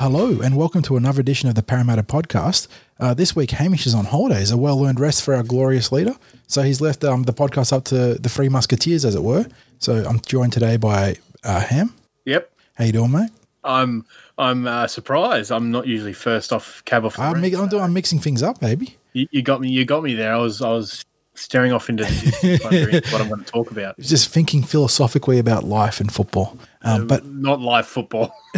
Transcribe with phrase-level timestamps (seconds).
[0.00, 2.68] Hello, and welcome to another edition of the Parramatta Podcast.
[2.98, 6.14] Uh, this week, Hamish is on holidays, a well earned rest for our glorious leader.
[6.46, 9.44] So he's left um, the podcast up to the Three Musketeers, as it were.
[9.78, 11.92] So I'm joined today by uh, Ham.
[12.24, 12.50] Yep.
[12.76, 13.28] How you doing, mate?
[13.62, 14.06] I'm
[14.38, 15.52] I'm uh, surprised.
[15.52, 17.16] I'm not usually first off cab off.
[17.16, 18.96] the I'm, mi- I'm, doing, I'm mixing things up, baby.
[19.12, 19.68] You, you got me.
[19.68, 20.32] You got me there.
[20.32, 21.04] I was I was
[21.34, 23.98] staring off into the distance, wondering what I'm going to talk about.
[23.98, 26.56] Just thinking philosophically about life and football.
[26.82, 28.32] Um, but Not live football.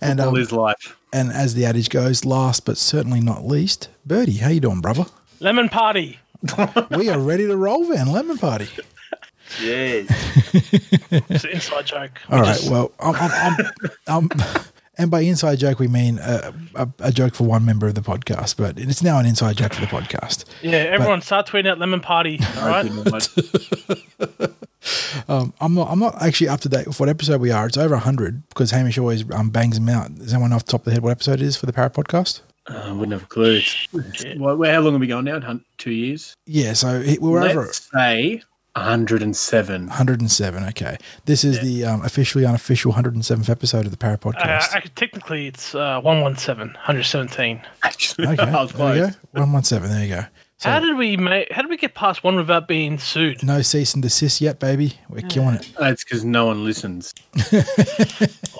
[0.00, 0.96] and All um, is life.
[1.12, 5.06] and as the adage goes, last but certainly not least, Birdie, how you doing, brother?
[5.40, 6.18] Lemon party.
[6.96, 8.68] we are ready to roll, Van Lemon Party.
[9.62, 10.06] Yes.
[11.28, 12.18] It's an inside joke.
[12.30, 12.56] We All right.
[12.56, 13.56] just- Well, I'm, I'm,
[14.08, 14.30] I'm, um,
[14.98, 18.00] and by inside joke we mean a, a, a joke for one member of the
[18.00, 20.44] podcast, but it's now an inside joke for the podcast.
[20.62, 22.40] yeah, everyone start tweeting at lemon party.
[22.58, 22.86] All right.
[25.28, 25.90] I'm not.
[25.90, 27.66] I'm not actually up to date with what episode we are.
[27.66, 30.10] It's over hundred because Hamish always um, bangs them out.
[30.12, 31.94] Is anyone off the top of the head what episode it is for the Parrot
[31.94, 32.42] podcast?
[32.68, 33.60] I wouldn't have a clue.
[34.36, 35.60] Well, how long are we going now?
[35.78, 36.34] Two years.
[36.46, 36.72] Yeah.
[36.72, 38.42] So it, we were over Let's say
[38.76, 39.86] 107.
[39.86, 40.64] 107.
[40.68, 40.96] Okay.
[41.24, 44.74] This is the um, officially unofficial 107th episode of the Parrot Uh, podcast.
[44.74, 47.62] actually, technically, it's uh, 117, 117.
[47.82, 48.42] Actually, okay.
[48.42, 49.40] I was There you go.
[49.40, 49.88] 117.
[49.90, 50.24] There you go.
[50.58, 51.52] So how did we make?
[51.52, 53.42] How did we get past one without being sued?
[53.42, 54.94] no cease and desist yet, baby.
[55.10, 55.70] We're killing it.
[55.78, 57.12] That's because no one listens.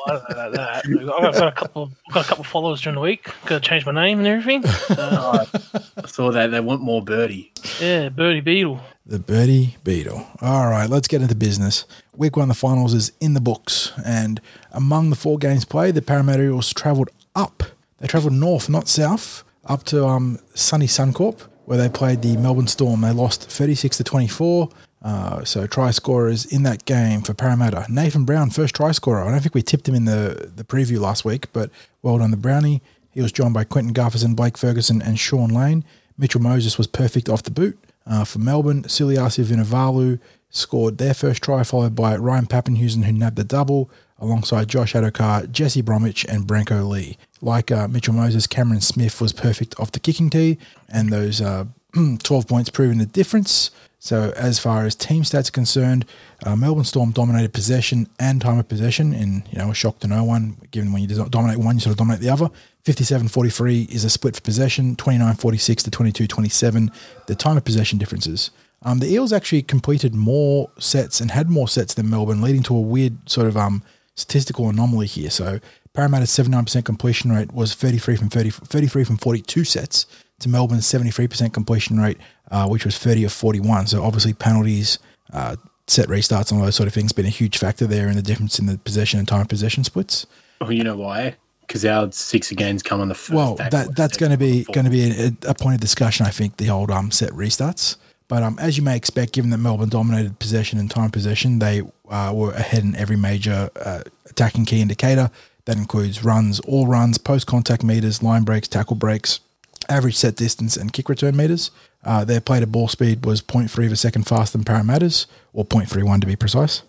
[0.07, 0.85] Well, I don't know about that.
[0.87, 1.91] I've got a couple.
[2.09, 3.25] I've got a couple of followers during the week.
[3.47, 4.65] Got to change my name and everything.
[4.97, 5.45] Uh,
[5.97, 7.51] I saw that they want more birdie.
[7.81, 8.81] yeah, Birdie Beetle.
[9.05, 10.25] The Birdie Beetle.
[10.41, 11.87] All right, let's get into business.
[12.15, 16.03] Week one, the finals is in the books, and among the four games played, the
[16.03, 17.65] Parramatta Eels travelled up.
[17.99, 22.69] They travelled north, not south, up to um, sunny Suncorp, where they played the Melbourne
[22.69, 23.03] Storm.
[23.03, 24.71] They lost 36 to 24.
[25.03, 27.87] Uh, so try scorers in that game for Parramatta.
[27.89, 29.23] Nathan Brown, first try scorer.
[29.23, 31.71] I don't think we tipped him in the, the preview last week, but
[32.03, 32.83] well done the Brownie.
[33.11, 35.85] He was joined by Quentin Gutherson, Blake Ferguson, and Sean Lane.
[36.19, 37.79] Mitchell Moses was perfect off the boot.
[38.07, 40.19] Uh, for Melbourne, Suliasi Vunivalu
[40.51, 45.47] scored their first try, followed by Ryan Papenhuyzen, who nabbed the double, alongside Josh Addo-Carr,
[45.47, 47.19] Jesse Bromwich, and Brenko Lee.
[47.41, 51.65] Like uh, Mitchell Moses, Cameron Smith was perfect off the kicking tee, and those uh,
[52.23, 53.71] 12 points proving the difference.
[53.99, 56.05] So, as far as team stats are concerned,
[56.45, 60.07] uh, Melbourne Storm dominated possession and time of possession, and you know, a shock to
[60.07, 62.51] no one, given when you dominate one, you sort of dominate the other.
[62.85, 66.91] 57 43 is a split for possession, 29 46 to 22 27,
[67.27, 68.51] the time of possession differences.
[68.83, 72.77] Um, the Eels actually completed more sets and had more sets than Melbourne, leading to
[72.77, 73.83] a weird sort of um,
[74.17, 75.31] statistical anomaly here.
[75.31, 75.61] So,
[75.93, 80.07] Parramatta's 79% completion rate was 33 from 30, 33 from 42 sets
[80.41, 82.19] to Melbourne's 73% completion rate,
[82.51, 83.87] uh, which was 30 of 41.
[83.87, 84.99] So obviously penalties,
[85.33, 85.57] uh,
[85.87, 88.23] set restarts, and all those sort of things been a huge factor there in the
[88.23, 90.27] difference in the possession and time possession splits.
[90.61, 91.37] Well, you know why?
[91.61, 93.35] Because our six agains come on the first.
[93.35, 96.31] Well, that that's going to be going to be a, a point of discussion, I
[96.31, 97.97] think, the old um, set restarts.
[98.29, 101.83] But um, as you may expect, given that Melbourne dominated possession and time possession, they
[102.09, 105.31] uh, were ahead in every major uh, attacking key indicator.
[105.67, 109.41] That includes runs, all runs, post contact meters, line breaks, tackle breaks,
[109.89, 111.71] average set distance, and kick return meters.
[112.05, 115.65] Uh, their play to ball speed was 0.3 of a second faster than Parramatta's, or
[115.65, 116.83] 0.31 to be precise.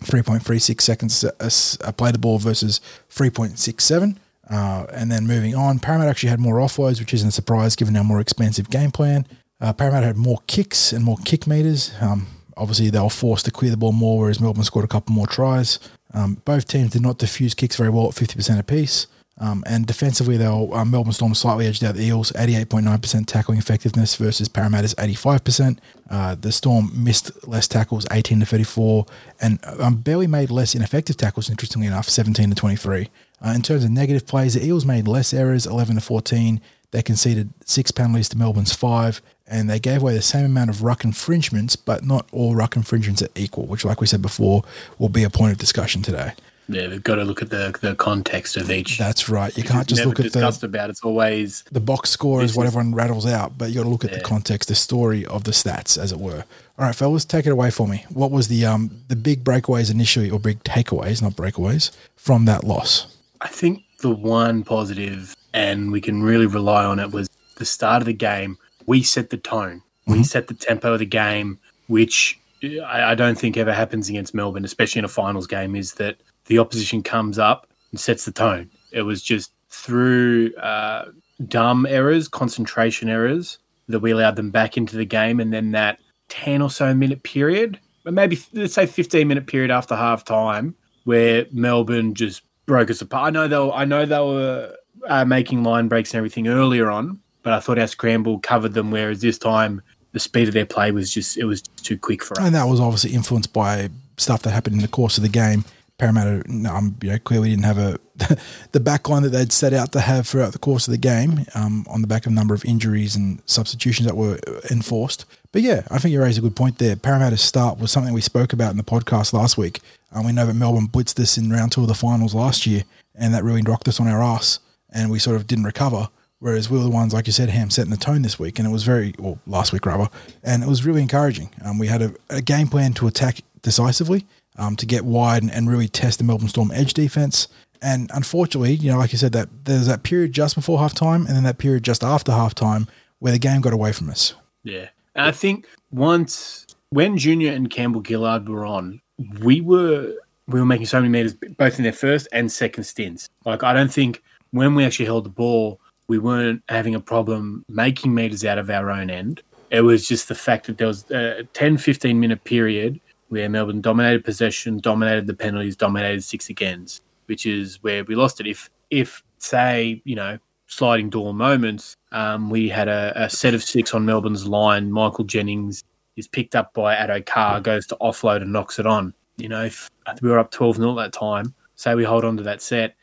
[0.00, 2.80] 3.36 seconds a, a, a play to ball versus
[3.10, 4.16] 3.67.
[4.50, 7.96] Uh, and then moving on, Parramatta actually had more offloads, which isn't a surprise given
[7.96, 9.26] our more expansive game plan.
[9.60, 11.92] Uh, Parramatta had more kicks and more kick meters.
[12.00, 12.26] Um,
[12.56, 15.26] obviously, they were forced to clear the ball more, whereas Melbourne scored a couple more
[15.26, 15.78] tries.
[16.12, 19.06] Um, both teams did not diffuse kicks very well at 50% apiece.
[19.38, 24.14] Um, and defensively, though, uh, Melbourne Storm slightly edged out the Eels, 88.9% tackling effectiveness
[24.14, 25.78] versus Parramatta's 85%.
[26.08, 29.06] Uh, the Storm missed less tackles, 18 to 34,
[29.40, 33.08] and um, barely made less ineffective tackles, interestingly enough, 17 to 23.
[33.44, 36.60] Uh, in terms of negative plays, the Eels made less errors, 11 to 14.
[36.92, 40.82] They conceded six penalties to Melbourne's five, and they gave away the same amount of
[40.82, 44.64] ruck infringements, but not all ruck infringements are equal, which, like we said before,
[44.98, 46.32] will be a point of discussion today.
[46.66, 48.96] Yeah, we've got to look at the the context of each.
[48.96, 49.56] That's right.
[49.56, 50.88] You can't just look at the discussed about.
[50.88, 54.04] It's always the box score is what everyone rattles out, but you got to look
[54.04, 56.44] at the context, the story of the stats, as it were.
[56.78, 58.06] All right, fellas, take it away for me.
[58.08, 62.64] What was the um the big breakaways initially, or big takeaways, not breakaways, from that
[62.64, 63.14] loss?
[63.42, 68.00] I think the one positive, and we can really rely on it, was the start
[68.00, 68.56] of the game.
[68.86, 69.82] We set the tone.
[70.06, 71.58] We set the tempo of the game,
[71.88, 75.74] which I, I don't think ever happens against Melbourne, especially in a finals game.
[75.74, 76.16] Is that
[76.46, 78.70] the opposition comes up and sets the tone?
[78.92, 81.06] It was just through uh,
[81.48, 83.58] dumb errors, concentration errors,
[83.88, 85.98] that we allowed them back into the game, and then that
[86.28, 90.74] ten or so minute period, but maybe let's say fifteen minute period after half time,
[91.04, 93.26] where Melbourne just broke us apart.
[93.26, 94.74] I know they were, I know they were
[95.06, 98.90] uh, making line breaks and everything earlier on, but I thought our scramble covered them.
[98.90, 99.82] Whereas this time,
[100.12, 102.44] the speed of their play was just it was too quick for us.
[102.44, 105.64] And that was obviously influenced by stuff that happened in the course of the game.
[105.98, 108.00] Parramatta, um, you know, clearly didn't have a
[108.72, 111.84] the backline that they'd set out to have throughout the course of the game, um,
[111.88, 114.38] on the back of a number of injuries and substitutions that were
[114.70, 115.24] enforced.
[115.52, 116.96] But yeah, I think you raised a good point there.
[116.96, 119.80] Parramatta's start was something we spoke about in the podcast last week.
[120.12, 122.84] Um, we know that Melbourne blitzed us in round two of the finals last year,
[123.14, 124.60] and that really rocked us on our ass,
[124.90, 126.08] and we sort of didn't recover.
[126.40, 128.68] Whereas we were the ones, like you said, Ham, setting the tone this week, and
[128.68, 130.10] it was very, well, last week rather,
[130.42, 131.50] and it was really encouraging.
[131.64, 134.26] Um, we had a, a game plan to attack decisively,
[134.56, 137.48] um, to get wide and, and really test the Melbourne Storm edge defense.
[137.80, 141.36] And unfortunately, you know, like you said, that there's that period just before halftime, and
[141.36, 142.88] then that period just after halftime
[143.20, 144.34] where the game got away from us.
[144.64, 149.00] Yeah, and I think once when Junior and Campbell Gillard were on,
[149.40, 150.14] we were
[150.46, 153.28] we were making so many meters both in their first and second stints.
[153.44, 157.64] Like I don't think when we actually held the ball, we weren't having a problem
[157.68, 159.42] making meters out of our own end.
[159.70, 163.80] It was just the fact that there was a 10, 15 minute period where Melbourne
[163.80, 168.46] dominated possession, dominated the penalties, dominated six agains, which is where we lost it.
[168.46, 173.62] If if say you know sliding door moments, um, we had a, a, set of
[173.62, 174.90] six on Melbourne's line.
[174.90, 175.84] Michael Jennings
[176.16, 179.12] is picked up by Addo-Carr, goes to offload and knocks it on.
[179.36, 179.90] You know, if
[180.22, 182.96] we were up 12 0 at that time, say we hold on to that set,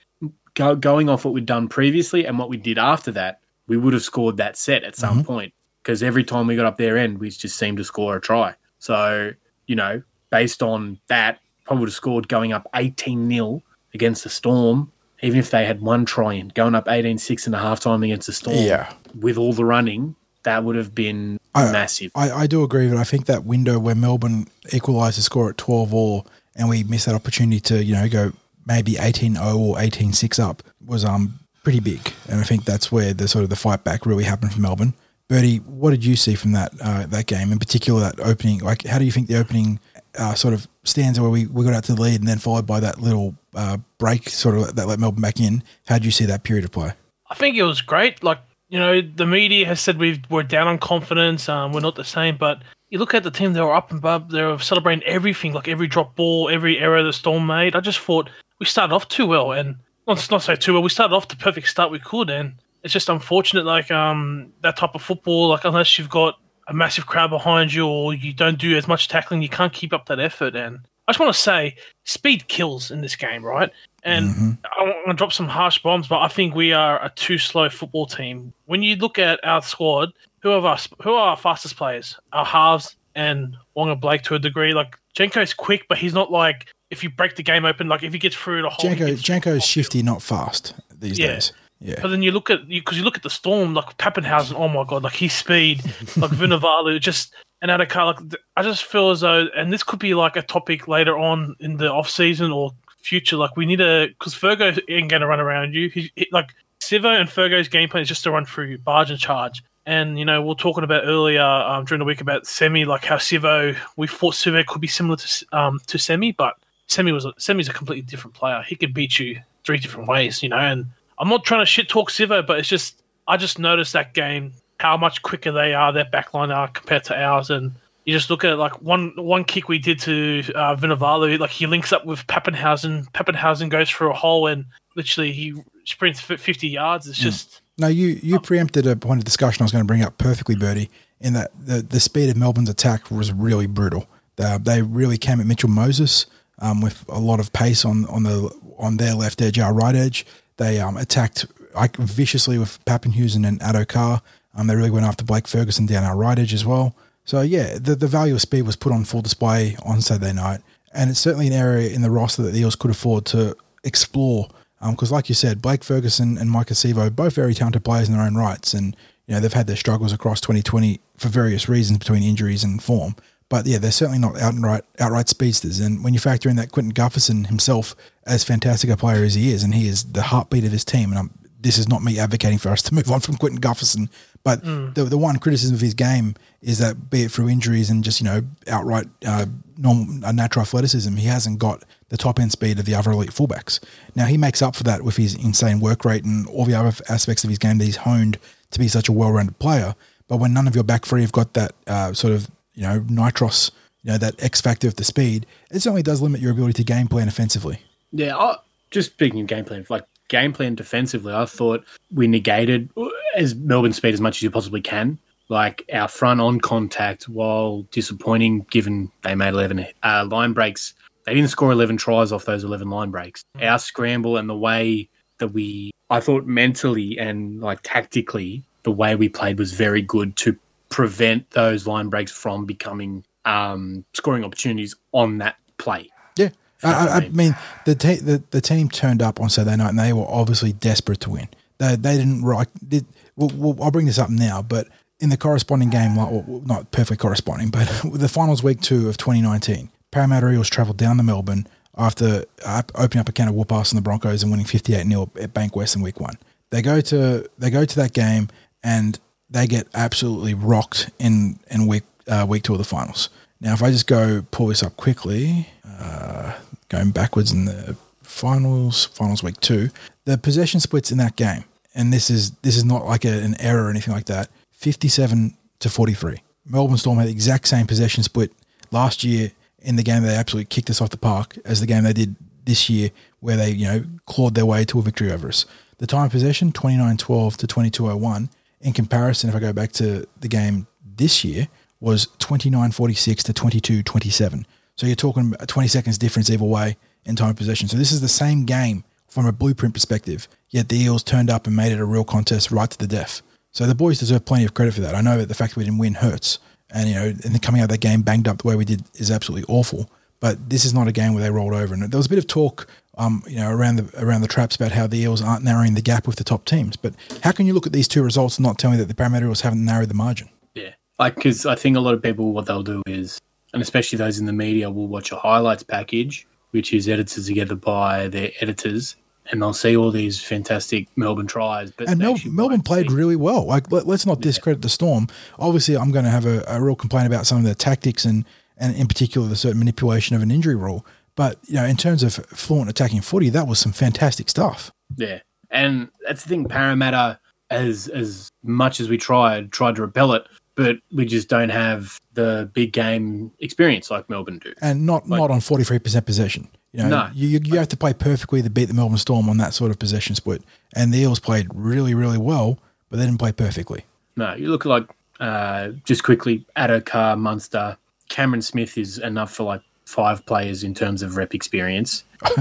[0.55, 3.93] go, going off what we'd done previously and what we did after that, we would
[3.93, 5.27] have scored that set at some mm-hmm.
[5.27, 8.21] point because every time we got up their end, we just seemed to score a
[8.21, 8.55] try.
[8.79, 9.31] So,
[9.67, 13.63] you know, based on that, probably would have scored going up 18 0
[13.93, 17.55] against the Storm, even if they had one try in, going up 18 6 and
[17.55, 18.57] a half time against the Storm.
[18.57, 18.91] Yeah.
[19.19, 22.11] With all the running, that would have been I, massive.
[22.15, 25.57] I, I do agree, but I think that window where Melbourne equalised the score at
[25.57, 28.33] 12 all and we missed that opportunity to, you know, go
[28.65, 32.13] maybe 18 0 or 18 6 up was um pretty big.
[32.27, 34.93] And I think that's where the sort of the fight back really happened for Melbourne.
[35.27, 38.59] Bertie, what did you see from that uh, that game, in particular that opening?
[38.59, 39.79] Like, how do you think the opening
[40.17, 42.65] uh, sort of stanza where we, we got out to the lead and then followed
[42.65, 45.63] by that little uh, break sort of that let Melbourne back in.
[45.87, 46.91] How did you see that period of play?
[47.29, 48.23] I think it was great.
[48.23, 51.95] Like, you know, the media has said we we're down on confidence, um, we're not
[51.95, 54.59] the same, but you look at the team, they were up and above, they were
[54.59, 57.75] celebrating everything, like every drop ball, every error the Storm made.
[57.75, 58.29] I just thought
[58.61, 59.75] we started off too well, and
[60.07, 62.53] not, not say too well, we started off the perfect start we could, and
[62.83, 66.35] it's just unfortunate, like um, that type of football, like unless you've got
[66.67, 69.93] a massive crowd behind you or you don't do as much tackling, you can't keep
[69.93, 70.55] up that effort.
[70.55, 73.71] And I just want to say, speed kills in this game, right?
[74.03, 74.51] And mm-hmm.
[74.79, 77.67] I want to drop some harsh bombs, but I think we are a too slow
[77.67, 78.53] football team.
[78.67, 82.15] When you look at our squad, who are our, who are our fastest players?
[82.31, 84.75] Our halves and Waqa Blake to a degree.
[84.75, 88.13] Like Jenko's quick, but he's not like if you break the game open, like if
[88.13, 88.91] he gets through the whole.
[88.91, 91.27] Jenko, Jenko's shifty, not fast these yeah.
[91.27, 91.53] days.
[91.79, 91.99] Yeah.
[91.99, 94.53] But then you look at because you, you, look at the storm, like Papenhuyzen.
[94.55, 95.83] Oh my god, like his speed,
[96.15, 98.05] like Vunivalu, just and Addo-Carr.
[98.05, 98.19] Like
[98.55, 101.77] I just feel as though, and this could be like a topic later on in
[101.77, 102.71] the off season or
[103.01, 103.35] future.
[103.35, 105.89] Like we need a because Fergo ain't going to run around you.
[105.89, 109.19] He, he, like Sivo and Fergo's game plan is just to run through barge and
[109.19, 109.63] charge.
[109.87, 113.05] And you know, we are talking about earlier um, during the week about Semi, like
[113.05, 116.57] how Sivo, we thought Sivo could be similar to um, to Semi, but
[116.91, 118.61] Semi was a, Semi's a completely different player.
[118.67, 120.85] He could beat you three different ways, you know, and
[121.19, 124.53] I'm not trying to shit talk Sivo, but it's just I just noticed that game
[124.79, 127.71] how much quicker they are, their backline are compared to ours, and
[128.03, 131.51] you just look at it like one one kick we did to uh, Vunivalu, like
[131.51, 133.09] he links up with Papenhuyzen.
[133.11, 135.53] Papenhuyzen goes through a hole and literally he
[135.85, 137.07] sprints 50 yards.
[137.07, 137.23] It's hmm.
[137.23, 137.49] just.
[137.49, 137.61] Mm.
[137.77, 140.55] No, you you preempted a point of discussion I was going to bring up perfectly,
[140.55, 140.89] Bertie.
[141.21, 144.07] In that the the speed of Melbourne's attack was really brutal.
[144.35, 146.25] They, they really came at Mitchell Moses
[146.61, 149.95] um, with a lot of pace on on the on their left edge, our right
[149.95, 150.25] edge.
[150.57, 154.21] They um, attacked like viciously with Papenhuyzen and Addo-Carr.
[154.53, 156.95] Um, they really went after Blake Ferguson down our right edge as well.
[157.23, 160.61] So yeah, the, the value of speed was put on full display on Saturday night,
[160.93, 164.49] and it's certainly an area in the roster that the Eels could afford to explore.
[164.85, 168.15] Because, um, like you said, Blake Ferguson and Maika Sivo, both very talented players in
[168.15, 168.95] their own rights, and
[169.27, 173.15] you know they've had their struggles across 2020 for various reasons between injuries and form.
[173.51, 175.81] But yeah, they're certainly not outright outright speedsters.
[175.81, 179.51] And when you factor in that Quinton Gutherson himself, as fantastic a player as he
[179.51, 182.17] is, and he is the heartbeat of his team, and I'm, this is not me
[182.17, 184.07] advocating for us to move on from Quinton Gutherson,
[184.45, 184.95] but mm.
[184.95, 188.21] the, the one criticism of his game is that, be it through injuries and just
[188.21, 189.45] you know outright uh,
[189.77, 193.31] normal uh, natural athleticism, he hasn't got the top end speed of the other elite
[193.31, 193.83] fullbacks.
[194.15, 196.93] Now he makes up for that with his insane work rate and all the other
[197.09, 198.39] aspects of his game that he's honed
[198.71, 199.93] to be such a well rounded player.
[200.29, 203.01] But when none of your back three have got that uh, sort of you know,
[203.01, 203.71] nitros,
[204.03, 206.83] you know, that X factor of the speed, it certainly does limit your ability to
[206.83, 207.79] game plan offensively.
[208.11, 208.57] Yeah, I,
[208.89, 212.89] just speaking of game plan, like game plan defensively, I thought we negated
[213.35, 215.19] as Melbourne speed as much as you possibly can.
[215.49, 220.93] Like our front on contact, while disappointing, given they made eleven uh, line breaks,
[221.25, 223.43] they didn't score eleven tries off those eleven line breaks.
[223.61, 225.09] Our scramble and the way
[225.39, 230.37] that we, I thought mentally and like tactically, the way we played was very good
[230.37, 230.57] to
[230.91, 236.09] prevent those line breaks from becoming um, scoring opportunities on that play.
[236.37, 236.49] Yeah.
[236.83, 237.55] I, I, I mean,
[237.85, 241.19] the, te- the the team turned up on Saturday night, and they were obviously desperate
[241.21, 241.47] to win.
[241.79, 242.69] They they didn't like.
[242.87, 243.05] Did,
[243.35, 244.87] well, well, I'll bring this up now, but
[245.19, 249.17] in the corresponding game, like well, not perfectly corresponding, but the finals week two of
[249.17, 253.71] 2019, Parramatta Eels travelled down to Melbourne after uh, opening up a can of whoop
[253.71, 256.37] ass on the Broncos and winning 58 0 at Bankwest in week one.
[256.71, 258.49] They go to they go to that game
[258.83, 259.19] and
[259.51, 263.29] they get absolutely rocked in in week uh, week two of the finals.
[263.59, 266.53] Now, if I just go pull this up quickly, uh,
[266.89, 269.89] going backwards in the finals, finals week two,
[270.25, 273.59] the possession splits in that game, and this is this is not like a, an
[273.59, 274.49] error or anything like that.
[274.71, 276.41] Fifty-seven to forty-three.
[276.65, 278.51] Melbourne Storm had the exact same possession split
[278.91, 282.03] last year in the game they absolutely kicked us off the park as the game
[282.03, 285.49] they did this year, where they you know clawed their way to a victory over
[285.49, 285.65] us.
[285.97, 288.49] The time of possession 29-12 to 22-01.
[288.81, 291.67] In comparison, if I go back to the game this year,
[291.99, 294.65] was 29-46 to 22-27.
[294.95, 297.87] So you're talking a 20 seconds difference either way in time of possession.
[297.87, 301.67] So this is the same game from a blueprint perspective, yet the Eels turned up
[301.67, 303.41] and made it a real contest right to the death.
[303.71, 305.15] So the boys deserve plenty of credit for that.
[305.15, 306.59] I know that the fact that we didn't win hurts,
[306.89, 309.03] and you know, and coming out of that game banged up the way we did
[309.15, 310.11] is absolutely awful.
[310.41, 311.93] But this is not a game where they rolled over.
[311.93, 312.87] And there was a bit of talk,
[313.17, 316.01] um, you know, around the around the traps about how the Eels aren't narrowing the
[316.01, 316.95] gap with the top teams.
[316.95, 317.13] But
[317.43, 319.45] how can you look at these two results and not tell me that the Parramatta
[319.45, 320.49] Eels haven't narrowed the margin?
[320.75, 323.39] Yeah, like because I think a lot of people what they'll do is,
[323.73, 327.75] and especially those in the media, will watch a highlights package, which is edited together
[327.75, 329.17] by their editors,
[329.51, 331.91] and they'll see all these fantastic Melbourne tries.
[331.91, 333.65] But And Mel- Melbourne played see- really well.
[333.65, 335.27] Like, let, us not discredit the Storm.
[335.59, 338.45] Obviously, I'm going to have a, a real complaint about some of the tactics and,
[338.77, 341.05] and in particular the certain manipulation of an injury rule.
[341.35, 344.91] But you know, in terms of fluent attacking footy, that was some fantastic stuff.
[345.17, 346.65] Yeah, and that's the thing.
[346.65, 350.45] Parramatta, as as much as we tried, tried to repel it,
[350.75, 354.73] but we just don't have the big game experience like Melbourne do.
[354.81, 356.67] and not Like- not on forty three percent possession.
[356.93, 357.29] You know, No.
[357.33, 359.91] you, you you have to play perfectly to beat the Melbourne Storm on that sort
[359.91, 360.61] of possession split.
[360.93, 362.77] And the Eels played really really well,
[363.09, 364.03] but they didn't play perfectly.
[364.35, 365.05] No, you look like
[365.39, 367.97] uh, just quickly Addo-Carr, Munster,
[368.29, 369.81] Cameron Smith is enough for like
[370.11, 372.23] five players in terms of rep experience.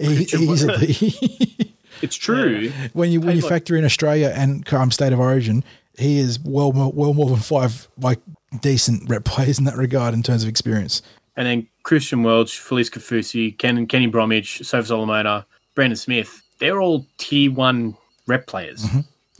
[0.00, 1.14] E- easily,
[2.02, 2.70] It's true.
[2.92, 5.64] when you when you Hey, look- factor in Australia and um, state of origin,
[5.98, 8.18] he is well more, well more than five like
[8.60, 11.02] decent rep players in that regard in terms of experience.
[11.36, 17.50] And then Christian Welch, Felise Kaufusi, Ken, Kenny Bromwich, Asofa-Solomona, Brandon Smith, they're all tier
[17.50, 17.96] one
[18.26, 18.84] rep players.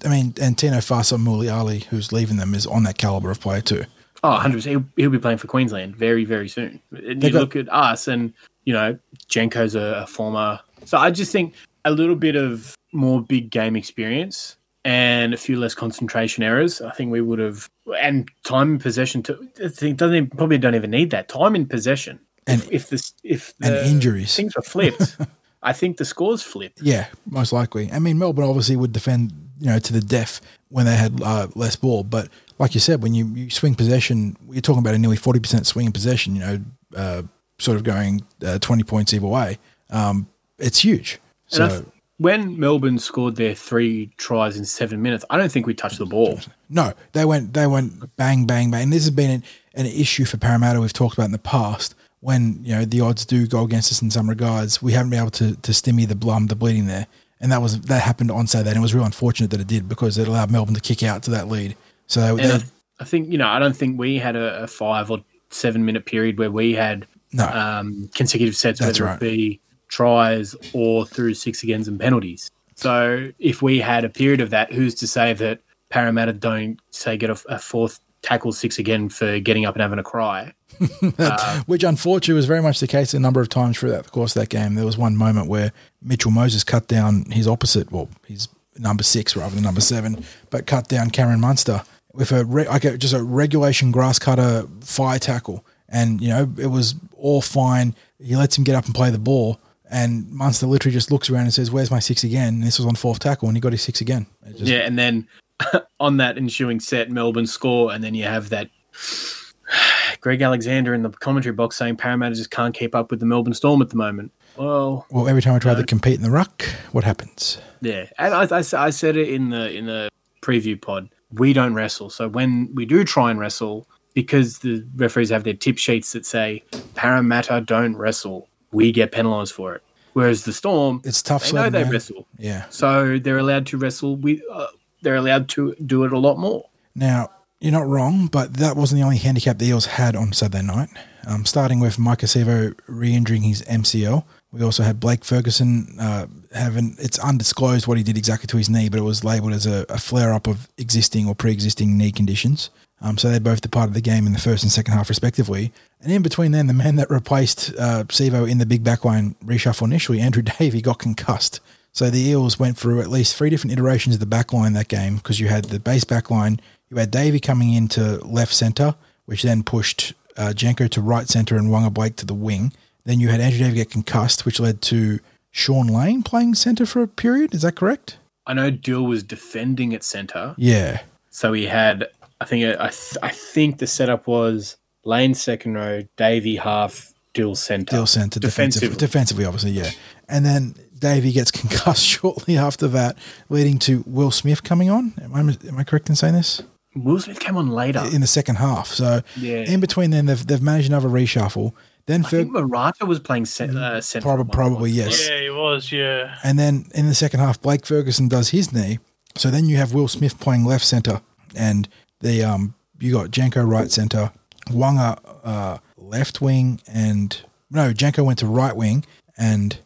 [0.04, 3.84] I mean, and Tino Fa'asuamaleaui, who's leaving them, is on that caliber of player too.
[4.24, 4.64] Oh, 100%.
[4.66, 6.80] He'll, he'll be playing for Queensland very, very soon.
[6.92, 8.32] And They you got- look at us, and,
[8.64, 8.96] you know,
[9.28, 10.60] Jenko's a, a former.
[10.84, 15.58] So I just think a little bit of more big game experience and a few
[15.58, 16.80] less concentration errors.
[16.80, 17.68] I think we would have.
[17.98, 21.28] And time in possession, to, I think doesn't even, probably don't even need that.
[21.28, 22.20] Time in possession.
[22.46, 24.34] And- if, if, this, if and injuries.
[24.36, 25.16] things were flipped,
[25.64, 26.80] I think the scores flipped.
[26.82, 27.90] Yeah, most likely.
[27.92, 30.40] I mean, Melbourne obviously would defend, you know, to the death
[30.72, 32.02] when they had uh, less ball.
[32.02, 35.66] But like you said, when you, you swing possession, you're talking about a nearly 40%
[35.66, 36.60] swing in possession, you know,
[36.96, 37.22] uh,
[37.58, 39.58] sort of going uh, 20 points either way.
[39.90, 40.26] Um,
[40.58, 41.20] it's huge.
[41.46, 41.84] So, th-
[42.18, 46.06] when Melbourne scored their three tries in seven minutes, I don't think we touched the
[46.06, 46.40] ball.
[46.70, 48.84] no, they went, they went bang, bang, bang.
[48.84, 51.94] And this has been an, an issue for Parramatta we've talked about in the past.
[52.20, 55.18] When, you know, the odds do go against us in some regards, we haven't been
[55.18, 57.08] able to, to stimmy the blum, the bleeding there.
[57.42, 59.88] And that was that happened on Saturday, and it was real unfortunate that it did
[59.88, 61.76] because it allowed Melbourne to kick out to that lead.
[62.06, 62.62] So they, I,
[63.00, 66.06] I think, you know, I don't think we had a, a five or seven minute
[66.06, 69.16] period where we had no, um, consecutive sets, That's whether right.
[69.16, 72.50] it be tries or through six agains and penalties.
[72.74, 77.16] So if we had a period of that, who's to say that Parramatta don't say
[77.16, 80.52] get a, a fourth tackle six again for getting up and having a cry?
[81.18, 84.34] Uh, which unfortunately was very much the case a number of times throughout the course
[84.34, 84.74] of that game.
[84.74, 88.48] There was one moment where Mitchell Moses cut down his opposite, well, his
[88.78, 91.82] number six rather than number seven, but cut down Cameron Munster
[92.14, 96.50] with a re- like a, just a regulation grass cutter fire tackle, and you know
[96.58, 97.94] it was all fine.
[98.18, 99.60] He lets him get up and play the ball.
[99.90, 102.86] And Munster literally just looks around and says, "Where's my six again?" And this was
[102.86, 104.26] on fourth tackle, and he got his six again.
[104.52, 105.28] Just- yeah, and then
[106.00, 108.70] on that ensuing set, Melbourne score, and then you have that
[110.20, 113.54] Greg Alexander in the commentary box saying Parramatta just can't keep up with the Melbourne
[113.54, 114.32] Storm at the moment.
[114.56, 117.58] Well, Well, every time I try to compete in the ruck, what happens?
[117.80, 120.08] yeah, and I, I, I said it in the in the
[120.42, 121.08] preview pod.
[121.32, 125.54] We don't wrestle, so when we do try and wrestle, because the referees have their
[125.54, 126.62] tip sheets that say
[126.94, 129.82] Parramatta don't wrestle, we get penalised for it.
[130.12, 131.90] Whereas the Storm, It's tough they know they man.
[131.92, 132.66] wrestle, Yeah.
[132.68, 134.16] so they're allowed to wrestle.
[134.16, 134.66] We uh,
[135.02, 136.68] they're allowed to do it a lot more.
[136.94, 137.30] Now,
[137.60, 140.88] you're not wrong, but that wasn't the only handicap the Eels had on Saturday night.
[141.26, 144.24] Um, starting with Maika Sivo re-injuring his MCL.
[144.50, 148.68] We also had Blake Ferguson uh, having, it's undisclosed what he did exactly to his
[148.68, 152.70] knee, but it was labelled as a, a flare-up of existing or pre-existing knee conditions.
[153.00, 155.72] Um, so they both departed the game in the first and second half, respectively.
[156.00, 160.20] And in between then, the man that replaced uh, in the big backline reshuffle initially,
[160.20, 161.60] Andrew Davey, got concussed.
[161.92, 165.16] So the Eels went through at least three different iterations of the backline that game
[165.16, 166.58] because you had the base backline,
[166.90, 168.94] you had Davey coming into left centre,
[169.26, 172.72] which then pushed uh, Jenko to right centre and Waqa Blake to the wing.
[173.04, 175.20] Then you had Andrew Davey get concussed, which led to
[175.50, 177.54] Sean Lane playing centre for a period.
[177.54, 178.16] Is that correct?
[178.46, 181.02] I know Dill was defending at centre, Yeah.
[181.30, 182.08] so he had.
[182.40, 187.54] I think I, th- I think the setup was Lane second row, Davey half, Dill
[187.54, 187.94] centre.
[187.94, 188.40] Dill centre.
[188.40, 188.96] Defensively.
[188.96, 189.90] defensively, obviously, yeah.
[190.28, 193.18] And then Davey gets concussed shortly after that,
[193.50, 195.12] leading to Will Smith coming on.
[195.22, 196.62] Am I, am I correct in saying this?
[196.96, 198.02] Will Smith came on later.
[198.12, 198.86] In the second half.
[198.88, 199.64] So Yeah.
[199.66, 201.72] in between then, they've, they've managed another reshuffle.
[202.06, 204.24] Then I Ferg, think Marata was playing cent- uh, centre.
[204.24, 205.28] Prob- at one probably, yes.
[205.28, 205.92] Yeah, he was.
[205.92, 206.34] Yeah.
[206.42, 208.98] And then in the second half, Blake Ferguson does his knee.
[209.36, 211.20] So then you have Will Smith playing left centre,
[211.54, 211.88] and
[212.20, 214.30] the um you got Jenko right centre,
[214.68, 219.04] Waqa uh, left wing, and no, Jenko went to right wing,
[219.38, 219.78] and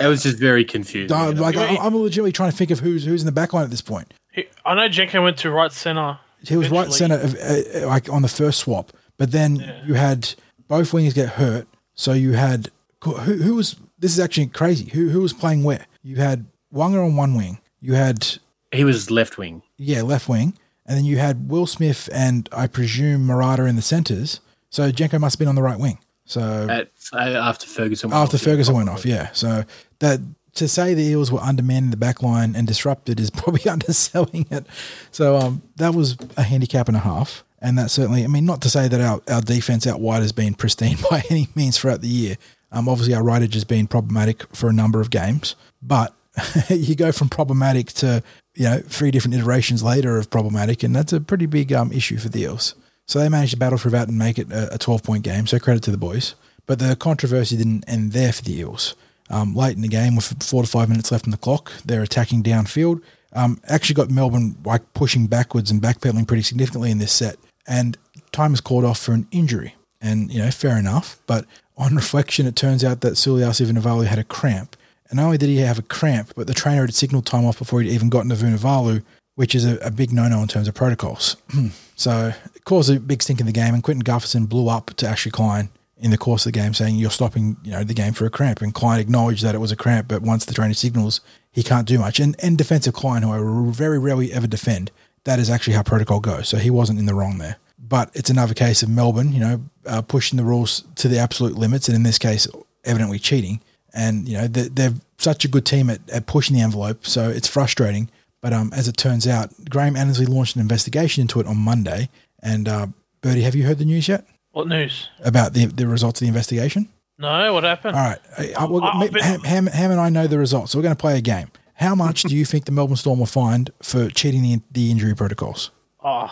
[0.00, 1.16] It was just very confusing.
[1.16, 3.64] uh, like I, I'm legitimately trying to think of who's who's in the back line
[3.64, 4.12] at this point.
[4.32, 6.18] He, I know Jenko went to right center.
[6.46, 10.34] He was right centre, uh, uh, like on the first swap, but then you had
[10.68, 11.66] both wings get hurt.
[11.94, 12.70] So you had
[13.02, 14.90] who, who was this is actually crazy.
[14.90, 15.86] Who who was playing where?
[16.02, 17.58] You had Waqa on one wing.
[17.80, 18.38] You had
[18.72, 19.62] he was left wing.
[19.78, 20.56] yeah, left wing.
[20.86, 24.40] And then you had Will Smith and I presume Marata in the centres.
[24.70, 25.98] So Jenko must have been on the right wing.
[26.28, 28.10] So At, uh, after Ferguson.
[28.10, 29.32] went after off, yeah, Ferguson went off, yeah.
[29.32, 29.64] So
[30.00, 30.20] that
[30.54, 34.46] to say the Eels were undermanned in the back line and disrupted is probably underselling
[34.50, 34.66] it.
[35.10, 37.44] So um, that was a handicap and a half.
[37.60, 40.32] And that certainly, I mean, not to say that our, our defense out wide has
[40.32, 42.36] been pristine by any means throughout the year.
[42.70, 46.14] Um, obviously, our rightage has been problematic for a number of games, but
[46.68, 48.22] you go from problematic to
[48.54, 52.18] you know three different iterations later of problematic, and that's a pretty big um, issue
[52.18, 52.74] for the Eels.
[53.08, 55.46] So they managed to battle through that and make it a, a 12 point game.
[55.46, 56.34] So credit to the boys.
[56.66, 58.94] But the controversy didn't end there for the Eels.
[59.30, 62.02] Um, late in the game, with four to five minutes left on the clock, they're
[62.02, 63.02] attacking downfield.
[63.32, 67.98] Um, actually got Melbourne like pushing backwards and backpedaling pretty significantly in this set, and
[68.32, 69.74] time is called off for an injury.
[70.00, 71.20] And you know, fair enough.
[71.26, 71.44] But
[71.76, 74.76] on reflection, it turns out that Suliasi Vunivalu had a cramp.
[75.10, 77.58] And not only did he have a cramp, but the trainer had signaled time off
[77.58, 79.02] before he'd even gotten to Vunivalu,
[79.36, 81.36] which is a, a big no-no in terms of protocols.
[81.96, 82.32] so
[82.68, 85.70] caused a big stink in the game, and Quentin Gutherson blew up to Ashley Klein
[85.96, 88.30] in the course of the game, saying you're stopping, you know, the game for a
[88.30, 88.60] cramp.
[88.60, 91.88] And Klein acknowledged that it was a cramp, but once the trainer signals, he can't
[91.88, 92.20] do much.
[92.20, 94.90] And and defensive Klein, who I very rarely ever defend,
[95.24, 96.48] that is actually how protocol goes.
[96.48, 97.56] So he wasn't in the wrong there.
[97.78, 101.56] But it's another case of Melbourne, you know, uh, pushing the rules to the absolute
[101.56, 102.46] limits, and in this case,
[102.84, 103.62] evidently cheating.
[103.94, 107.30] And you know, they're, they're such a good team at, at pushing the envelope, so
[107.30, 108.10] it's frustrating.
[108.42, 112.10] But um, as it turns out, Graham Annesley launched an investigation into it on Monday.
[112.42, 112.86] And uh,
[113.20, 115.08] Bertie, have you heard the news yet What news?
[115.24, 116.88] about the the results of the investigation?
[117.18, 117.96] No, what happened?
[117.96, 120.94] All right, well, been- Ham, Ham, Ham and I know the results, so we're going
[120.94, 121.48] to play a game.
[121.74, 125.14] How much do you think the Melbourne Storm will find for cheating the, the injury
[125.16, 125.70] protocols?
[126.02, 126.30] Oh,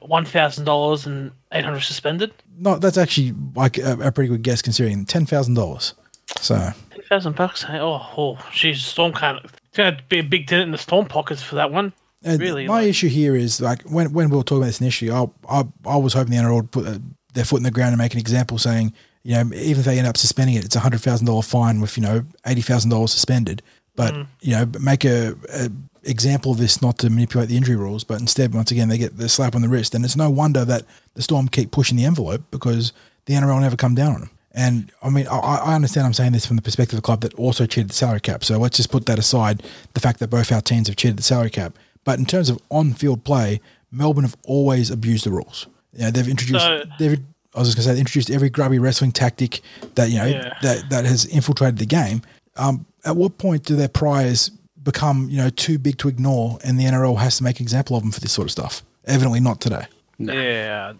[0.00, 2.32] one thousand dollars and eight hundred suspended.
[2.56, 5.94] No, that's actually like a, a pretty good guess considering ten thousand dollars.
[6.40, 6.54] So
[6.90, 7.64] Ten thousand bucks.
[7.68, 7.78] eh?
[7.80, 9.44] Oh, oh, geez, Storm can't.
[9.44, 11.92] It's gonna be a big dent in the Storm pockets for that one.
[12.26, 14.80] Uh, Really, my like- issue here is like when when we were talking about this
[14.80, 16.98] initially, I I, I was hoping the NRL would put uh,
[17.34, 19.98] their foot in the ground and make an example, saying you know even if they
[19.98, 22.90] end up suspending it, it's a hundred thousand dollar fine with you know eighty thousand
[22.90, 23.62] dollars suspended.
[23.94, 24.26] But Mm.
[24.42, 25.70] you know make a, a
[26.04, 29.16] example of this not to manipulate the injury rules, but instead once again they get
[29.18, 30.82] the slap on the wrist, and it's no wonder that
[31.14, 32.92] the Storm keep pushing the envelope because
[33.26, 34.30] the NRL never come down on them.
[34.52, 37.20] And I mean, I, I understand I'm saying this from the perspective of a club
[37.20, 38.42] that also cheated the salary cap.
[38.44, 39.62] So let's just put that aside,
[39.94, 41.76] the fact that both our teams have cheated the salary cap.
[42.08, 43.60] But in terms of on-field play,
[43.92, 45.66] Melbourne have always abused the rules.
[45.92, 47.20] You know, they've introduced, So- they've,
[47.54, 49.60] I was just going to say, they introduced every grubby wrestling tactic
[49.94, 50.54] that you know Yeah.
[50.62, 52.22] that that has infiltrated the game.
[52.56, 54.50] Um, at what point do their priors
[54.82, 57.94] become you know too big to ignore, and the NRL has to make an example
[57.94, 58.82] of them for this sort of stuff?
[59.04, 59.84] Evidently, not today.
[60.18, 60.32] No.
[60.32, 60.94] Yeah,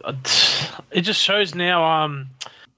[0.91, 1.83] it just shows now.
[1.85, 2.29] Um,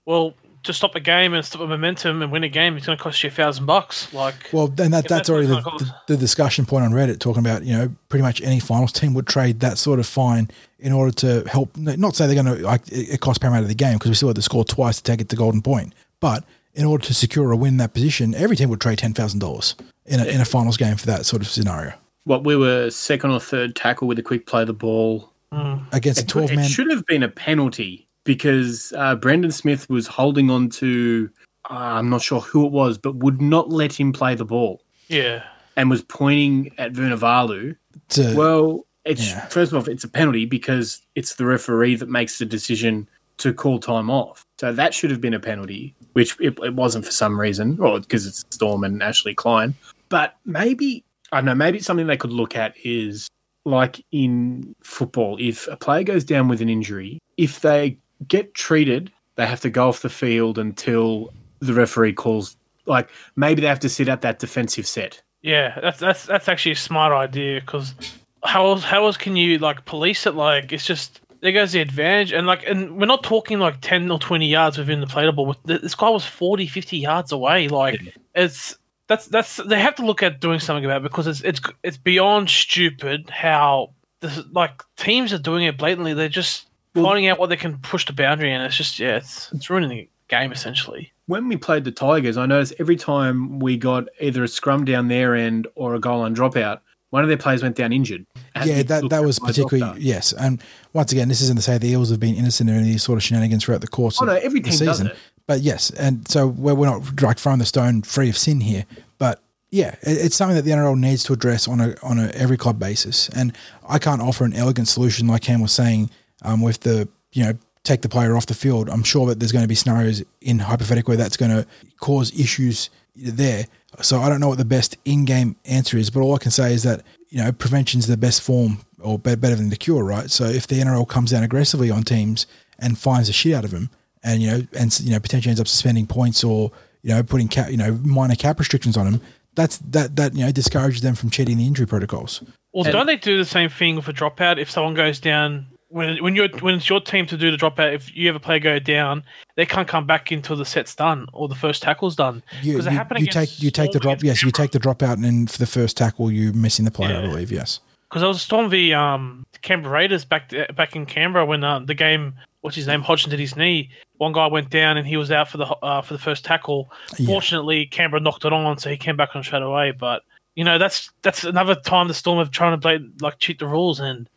[0.06, 2.96] well, to stop a game and stop a momentum and win a game, it's going
[2.96, 4.12] to cost you a thousand bucks.
[4.12, 7.40] Like, Well, then that, that's that's already the, the, the discussion point on Reddit talking
[7.40, 10.92] about, you know, pretty much any finals team would trade that sort of fine in
[10.92, 13.94] order to help, not say they're going to, like, it, costs Paramount Parramatta the game
[13.94, 15.94] because we still had to score twice to take it to Golden Point.
[16.20, 16.44] But
[16.74, 19.74] in order to secure a win in that position, every team would trade $10,000
[20.06, 21.92] in a, in a finals game for that sort of scenario
[22.24, 25.28] What we were second or third tackle with a quick play of the ball.
[25.52, 25.78] Hmm.
[25.90, 26.68] against a It, 12 it man.
[26.68, 31.30] should have been a penalty because uh, Brandon Smith was holding on to,
[31.70, 34.82] uh, I'm not sure who it was, but would not let him play the ball
[35.08, 35.42] yeah,
[35.76, 37.76] and was pointing at Vunivalu.
[38.10, 39.46] To, Well, it's Yeah.
[39.46, 43.54] first of all, it's a penalty because it's the referee that makes the decision to
[43.54, 44.44] call time off.
[44.58, 47.98] So that should have been a penalty, which it, it wasn't for some reason, or
[47.98, 49.74] because it's Storm and Ashley Klein.
[50.10, 51.54] But maybe I don't know.
[51.54, 53.28] Maybe something they could look at is
[53.64, 59.12] like in football, if a player goes down with an injury, if they get treated,
[59.36, 62.56] they have to go off the field until the referee calls.
[62.86, 65.22] Like maybe they have to sit at that defensive set.
[65.42, 65.78] yeah.
[65.80, 67.94] That's that's that's actually a smart idea because
[68.42, 70.34] how else how else can you like police it?
[70.34, 74.10] Like, it's just there goes the advantage, and like, and we're not talking like ten
[74.10, 75.54] or twenty yards within the play ball.
[75.64, 77.68] This guy was 40, 50 yards away.
[77.68, 78.00] Like,
[78.34, 81.60] it's that's that's they have to look at doing something about it because it's it's
[81.82, 86.14] it's beyond stupid how this, like teams are doing it blatantly.
[86.14, 89.16] They're just Well- finding out what they can push the boundary, and it's just yeah,
[89.16, 91.12] it's it's ruining the game essentially.
[91.26, 95.08] when we played the Tigers, I noticed every time we got either a scrum down
[95.08, 98.24] their end or a goal on dropout, one of their players went down injured.
[98.64, 100.00] Yeah, that, that was particularly, doctor.
[100.00, 100.32] yes.
[100.32, 103.16] And once again, this isn't to say the Eels have been innocent of any sort
[103.16, 105.06] of shenanigans throughout the course Oh, no, of every the team does season.
[105.08, 105.16] it.
[105.48, 108.84] But yes, and so we're, we're not like throwing the stone free of sin here.
[109.18, 112.56] But yeah, it's something that the NRL needs to address on a on a every
[112.56, 113.28] club basis.
[113.30, 113.56] And
[113.88, 116.10] I can't offer an elegant solution like Cam was saying
[116.42, 118.88] um, with the you know take the player off the field.
[118.88, 121.66] I'm sure that there's going to be scenarios in hypothetical where that's going to
[121.98, 123.64] cause issues there.
[124.02, 126.72] So I don't know what the best in-game answer is, but all I can say
[126.74, 130.30] is that you know prevention's the best form or better than the cure, right?
[130.30, 132.46] So if the NRL comes down aggressively on teams
[132.78, 133.90] and finds the shit out of them,
[134.22, 136.70] and you know, and you know, potentially ends up suspending points or
[137.02, 139.20] you know, putting cap, you know, minor cap restrictions on them,
[139.54, 142.42] that's that that you know discourages them from cheating the injury protocols.
[142.72, 144.58] Well, And- don't they do the same thing with a dropout?
[144.58, 147.92] If someone goes down, when when you're when it's your team to do the dropout,
[147.94, 149.24] if you have a player go down,
[149.56, 152.42] they can't come back until the set's done or the first tackle's done.
[152.62, 154.22] You, you, you take you take the drop.
[154.22, 156.90] Yes, you take the drop out, and then for the first tackle, you're missing the
[156.90, 157.18] player.
[157.18, 157.52] I believe.
[157.52, 157.80] Yes.
[158.08, 161.94] Because I was Storm v um Canberra Raiders back back in Canberra when uh, the
[161.94, 163.90] game what's his name Hodgson did his knee.
[164.18, 166.90] One guy went down and he was out for the uh, for the first tackle.
[167.18, 167.26] Yeah.
[167.26, 169.92] Fortunately, Canberra knocked it on, so he came back on straight away.
[169.92, 170.22] But
[170.54, 173.66] you know that's that's another time the Storm have trying to play like cheat the
[173.66, 174.28] rules and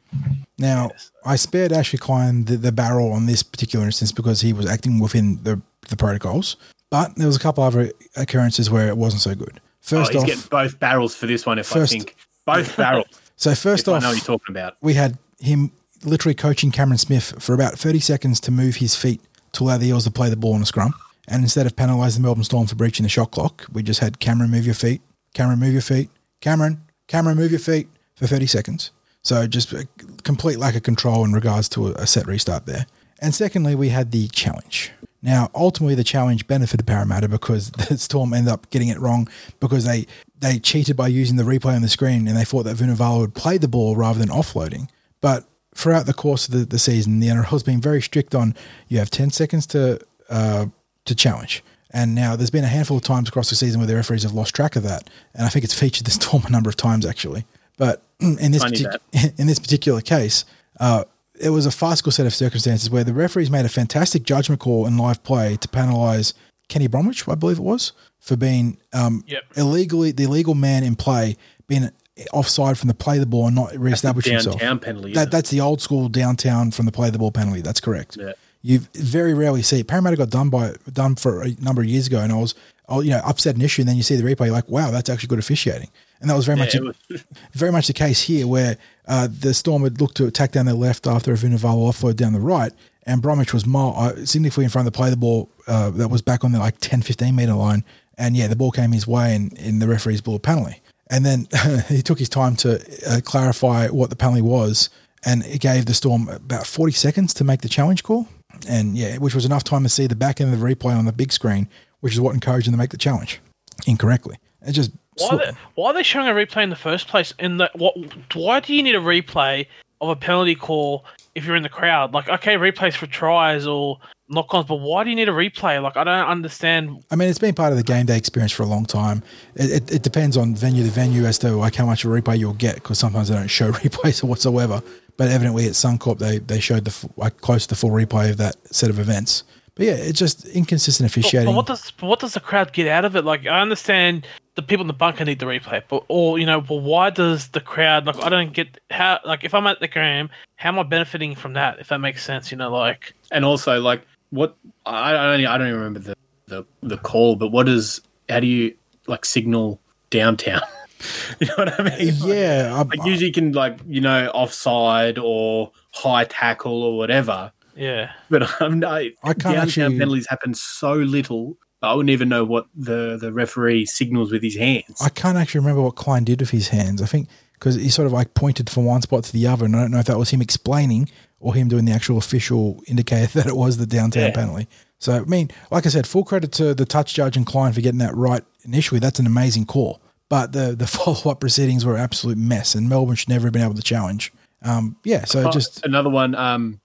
[0.58, 0.92] Now,
[1.26, 5.00] I spared Ashley Klein the, the barrel on this particular instance because he was acting
[5.00, 6.56] within the, the protocols.
[6.90, 9.54] But there was a couple other occurrences where it wasn't so good.
[9.56, 12.16] Oh, First he's off, getting both barrels for this one, if First- I think.
[12.46, 13.08] Both barrels.
[13.36, 14.76] so first if I know you're talking about.
[14.82, 15.72] we had him
[16.04, 19.22] literally coaching Cameron Smith for about 30 seconds to move his feet
[19.54, 20.94] to allow the Eels to play the ball in a scrum.
[21.28, 24.20] And instead of penalising the Melbourne Storm for breaching the shot clock, we just had
[24.20, 25.02] Cameron move your feet,
[25.34, 26.10] Cameron move your feet,
[26.42, 28.92] Cameron, Cameron move your feet for 30 seconds.
[29.24, 29.88] So just a
[30.24, 32.86] complete lack of control in regards to a, set restart there.
[33.20, 34.92] And secondly, we had the challenge.
[35.22, 39.86] Now, ultimately, the challenge benefited Parramatta because the Storm ended up getting it wrong because
[39.86, 40.06] they
[40.40, 43.34] they cheated by using the replay on the screen and they thought that Vunivalu would
[43.34, 44.90] play the ball rather than offloading.
[45.22, 48.54] But throughout the course of the, the season, the NRL has been very strict on
[48.90, 50.66] you have 10 seconds to uh,
[51.06, 51.64] to challenge.
[51.92, 54.34] And now there's been a handful of times across the season where the referees have
[54.34, 55.10] lost track of that.
[55.34, 57.46] And I think it's featured the Storm a number of times actually.
[57.78, 58.04] But
[58.40, 59.00] in this partic-
[59.40, 60.46] in this particular case,
[60.80, 61.04] uh,
[61.40, 64.86] it was a farcical set of circumstances where the referees made a fantastic judgment call
[64.86, 66.34] in live play to penalise
[66.70, 69.44] Kenny Bromwich, I believe it was, for being um, Yep.
[69.58, 71.36] illegally the illegal man in play
[71.68, 71.90] being
[72.32, 74.60] offside from the play the ball and not re-establish himself.
[74.60, 75.14] Penalty.
[75.14, 77.62] That, that's the old school downtown from the play the ball penalty.
[77.62, 78.18] That's correct.
[78.20, 78.34] Yeah.
[78.62, 79.88] You very rarely see it.
[79.88, 82.56] Parramatta got done by done for a number of years ago, and I was,
[82.90, 84.92] oh, you know, upset an issue, and then you see the replay, you're like, wow,
[84.92, 85.90] that's actually good officiating,
[86.22, 89.54] and that was very Yeah, much was- very much the case here, where uh, the
[89.54, 92.72] Storm had looked to attack down their left after a Vunivalu offload down the right,
[93.06, 95.10] and Bromwich was mile, uh, significantly in front of the play.
[95.10, 97.84] The ball uh, that was back on the like 10, 15 meter line,
[98.18, 101.26] and yeah, the ball came his way, and in the referee's blew a penalty, and
[101.26, 101.48] then
[101.90, 104.90] he took his time to uh, clarify what the penalty was,
[105.26, 108.28] and it gave the Storm about forty seconds to make the challenge call,
[108.68, 111.06] and yeah, which was enough time to see the back end of the replay on
[111.06, 111.68] the big screen,
[112.04, 113.40] which is what encouraged them to make the challenge
[113.88, 114.36] incorrectly.
[114.66, 117.34] It just Why are, they, why are they showing a replay in the first place?
[117.40, 117.96] In the what?
[118.34, 119.68] Why do you need a replay
[120.04, 122.14] of a penalty call if you're in the crowd.
[122.14, 125.82] Like, okay, replays for tries or knock-ons, but why do you need a replay?
[125.82, 127.04] Like, I don't understand.
[127.10, 129.24] I mean, it's been part of the game day experience for a long time.
[129.56, 132.22] It, it, it depends on venue to venue as to like how much of a
[132.22, 134.84] replay you'll get because sometimes they don't show replays whatsoever.
[135.16, 138.38] But evidently at Suncorp, they they showed the like close to the full replay of
[138.38, 139.44] that set of events.
[139.76, 141.48] But yeah, it's just inconsistent But, officiating.
[141.48, 143.26] but what does but what does the crowd get out of it?
[143.26, 146.62] Like, I understand the people in the bunker need the replay, but or you know,
[146.62, 148.22] but why does the crowd like?
[148.24, 151.54] I don't get how like if I'm at the game, how am I benefiting from
[151.54, 151.80] that?
[151.80, 154.56] If that makes sense, you know, like And also, like, what
[154.86, 156.16] I I don't, I don't even remember the,
[156.48, 158.76] the the call, but what is how do you
[159.08, 159.82] like signal
[160.12, 160.62] downtown?
[161.40, 162.14] you know what I mean?
[162.14, 166.84] Uh, like, yeah, I, like usually you can like you know offside or high tackle
[166.84, 167.52] or whatever.
[167.76, 168.12] Yeah.
[168.30, 171.58] But um, I, I can't downtown actually- penalties happen so little.
[171.82, 175.02] I wouldn't even know what the, the referee signals with his hands.
[175.02, 177.02] I can't actually remember what Klein did with his hands.
[177.02, 179.76] I think because he sort of like pointed from one spot to the other, and
[179.76, 181.10] I don't know if that was him explaining
[181.42, 184.32] or him doing the actual official indicator that it was the downtown Yeah.
[184.32, 184.68] penalty.
[185.00, 187.82] So I mean, like I said, full credit to the touch judge and Klein for
[187.82, 189.00] getting that right initially.
[189.02, 190.02] That's an amazing call.
[190.30, 193.54] But the the follow up proceedings were an absolute mess, and Melbourne should never have
[193.54, 194.32] been able to challenge.
[194.62, 196.34] Um, yeah, so Oh, just another one.
[196.36, 196.80] Um,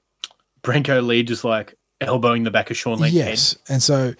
[0.68, 4.14] Brenko Lee just like elbowing the back of Sean Lane's yes, and so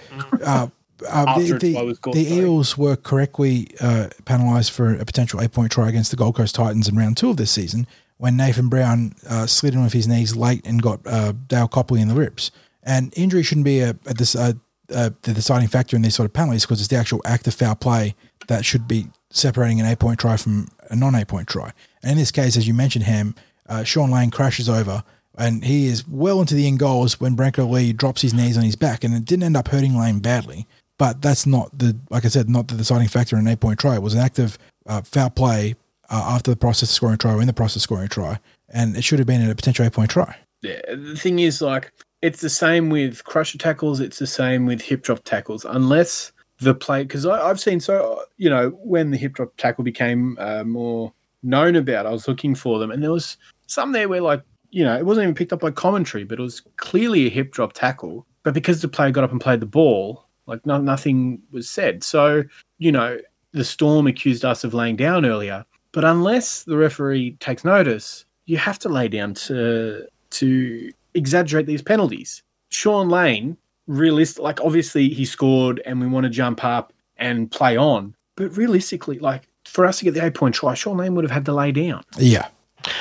[0.45, 0.69] uh,
[1.09, 2.35] uh, the, the, the.
[2.35, 6.55] Eels were correctly uh, penalised for a potential eight point try against the Gold Coast
[6.55, 10.09] Titans in round two of this season when Nathan Brown uh, slid in with his
[10.09, 12.51] knees late and got uh, Dale Copley in the ribs.
[12.83, 14.53] And injury shouldn't be a, a, uh,
[14.93, 17.55] uh, the deciding factor in these sort of penalties because it's the actual act of
[17.55, 18.15] foul play
[18.49, 21.73] that should be separating an eight point try from a non eight point try.
[22.03, 23.35] And in this case, as you mentioned, Ham,
[23.69, 25.05] uh, Sean Lane crashes over
[25.38, 28.64] and he is well into the end goals when Brenko Lee drops his knees on
[28.64, 30.66] his back, and it didn't end up hurting Lane badly.
[30.98, 33.79] But that's not the, like I said, not the deciding factor in an eight point
[33.79, 33.94] try.
[33.94, 35.77] It was an act of uh, foul play
[36.11, 38.96] uh, after the process of scoring try or in the process of scoring try, and
[38.96, 40.37] it should have been a potential eight point try.
[40.62, 44.01] Yeah, the thing is, like, it's the same with crusher tackles.
[44.01, 47.05] It's the same with hip drop tackles, unless the play.
[47.05, 51.12] Because I've seen so you know when the hip drop tackle became uh, more
[51.44, 53.37] known about, I was looking for them, and there was
[53.68, 56.42] some there where like you know it wasn't even picked up by commentary, but it
[56.42, 58.26] was clearly a hip drop tackle.
[58.42, 62.02] But because the player got up and played the ball, like no, nothing was said.
[62.02, 62.44] So
[62.78, 63.18] you know
[63.52, 68.57] the Storm accused us of laying down earlier, but unless the referee takes notice, you
[68.57, 72.42] have to lay down to to exaggerate these penalties.
[72.70, 77.76] Sean Lane, realistic, like obviously he scored, and we want to jump up and play
[77.76, 81.24] on, but realistically, like for us to get the eight point try, Sean Lane would
[81.24, 82.02] have had to lay down.
[82.18, 82.48] Yeah,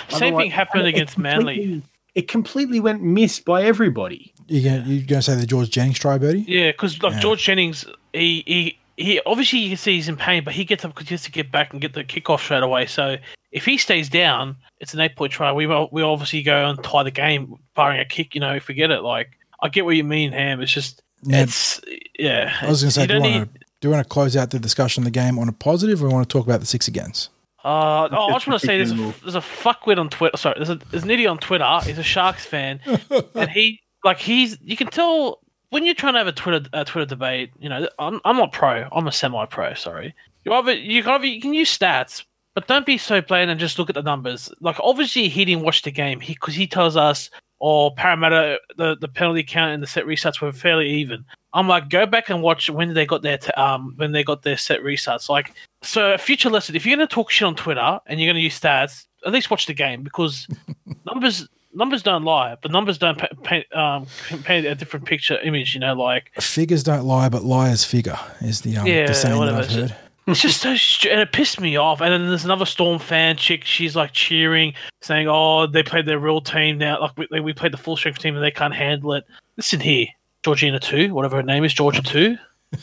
[0.09, 1.81] Same Otherwise- thing happened against Manly.
[2.15, 4.33] It completely went missed by everybody.
[4.47, 6.45] you gonna you gonna say the George Jennings try, Bertie?
[6.47, 7.19] Yeah, because like Yeah.
[7.19, 10.83] George Jennings, he he he obviously you can see he's in pain, but he gets
[10.83, 12.87] up because he has to get back and get the kickoff straight away.
[12.87, 13.17] So
[13.51, 15.51] if he stays down, it's an eight point try.
[15.51, 18.33] We will- we obviously go and tie the game, barring a kick.
[18.33, 19.29] You know, if we get it, like
[19.61, 20.59] I get what you mean, Ham.
[20.61, 21.79] It's just Now, it's
[22.17, 22.51] yeah.
[22.63, 23.53] I was gonna say, you do you want need.
[23.53, 26.01] to do you want to close out the discussion of the game on a positive,
[26.01, 27.29] or we want to talk about the six against?
[27.67, 30.37] Uh, oh, I just want to say there's a, there's a fuckwit on Twitter.
[30.37, 31.79] Sorry, there's a there's an idiot on Twitter.
[31.83, 32.79] He's a Sharks fan,
[33.35, 36.85] and he like he's you can tell when you're trying to have a Twitter a
[36.85, 37.51] Twitter debate.
[37.59, 38.87] You know, I'm I'm not pro.
[38.93, 39.73] I'm a semi pro.
[39.73, 42.23] Sorry, you either you can either, you can use stats,
[42.55, 44.49] but don't be so plain and just look at the numbers.
[44.61, 46.21] Like obviously he didn't watch the game.
[46.21, 47.29] He because he tells us.
[47.59, 51.25] Or Parramatta, the, the penalty count and the set resets were fairly even.
[51.53, 54.43] I'm like, go back and watch when they got their t- um when they got
[54.43, 55.27] their set resets.
[55.27, 58.35] Like, so future lesson: if you're going to talk shit on Twitter and you're going
[58.39, 60.47] to use stats, at least watch the game because
[61.05, 64.05] numbers numbers don't lie, but numbers don't pa- paint um
[64.43, 65.73] paint a different picture image.
[65.73, 69.39] You know, like Figures don't lie, but liars figure is the um, Yeah, the saying
[69.39, 69.55] that.
[69.55, 69.95] I've heard.
[70.27, 72.01] It's just so stu- and it pissed me off.
[72.01, 73.63] And then there's another Storm fan chick.
[73.63, 76.99] She's like cheering, saying, "Oh, they played their real team now.
[76.99, 79.23] Like we, we played the full strength team and they can't handle it."
[79.55, 80.07] Listen here,
[80.43, 82.37] Georgina two, whatever her name is, Georgia two.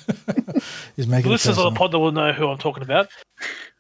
[0.96, 3.08] He's making it Listeners on the pod that will know who I'm talking about.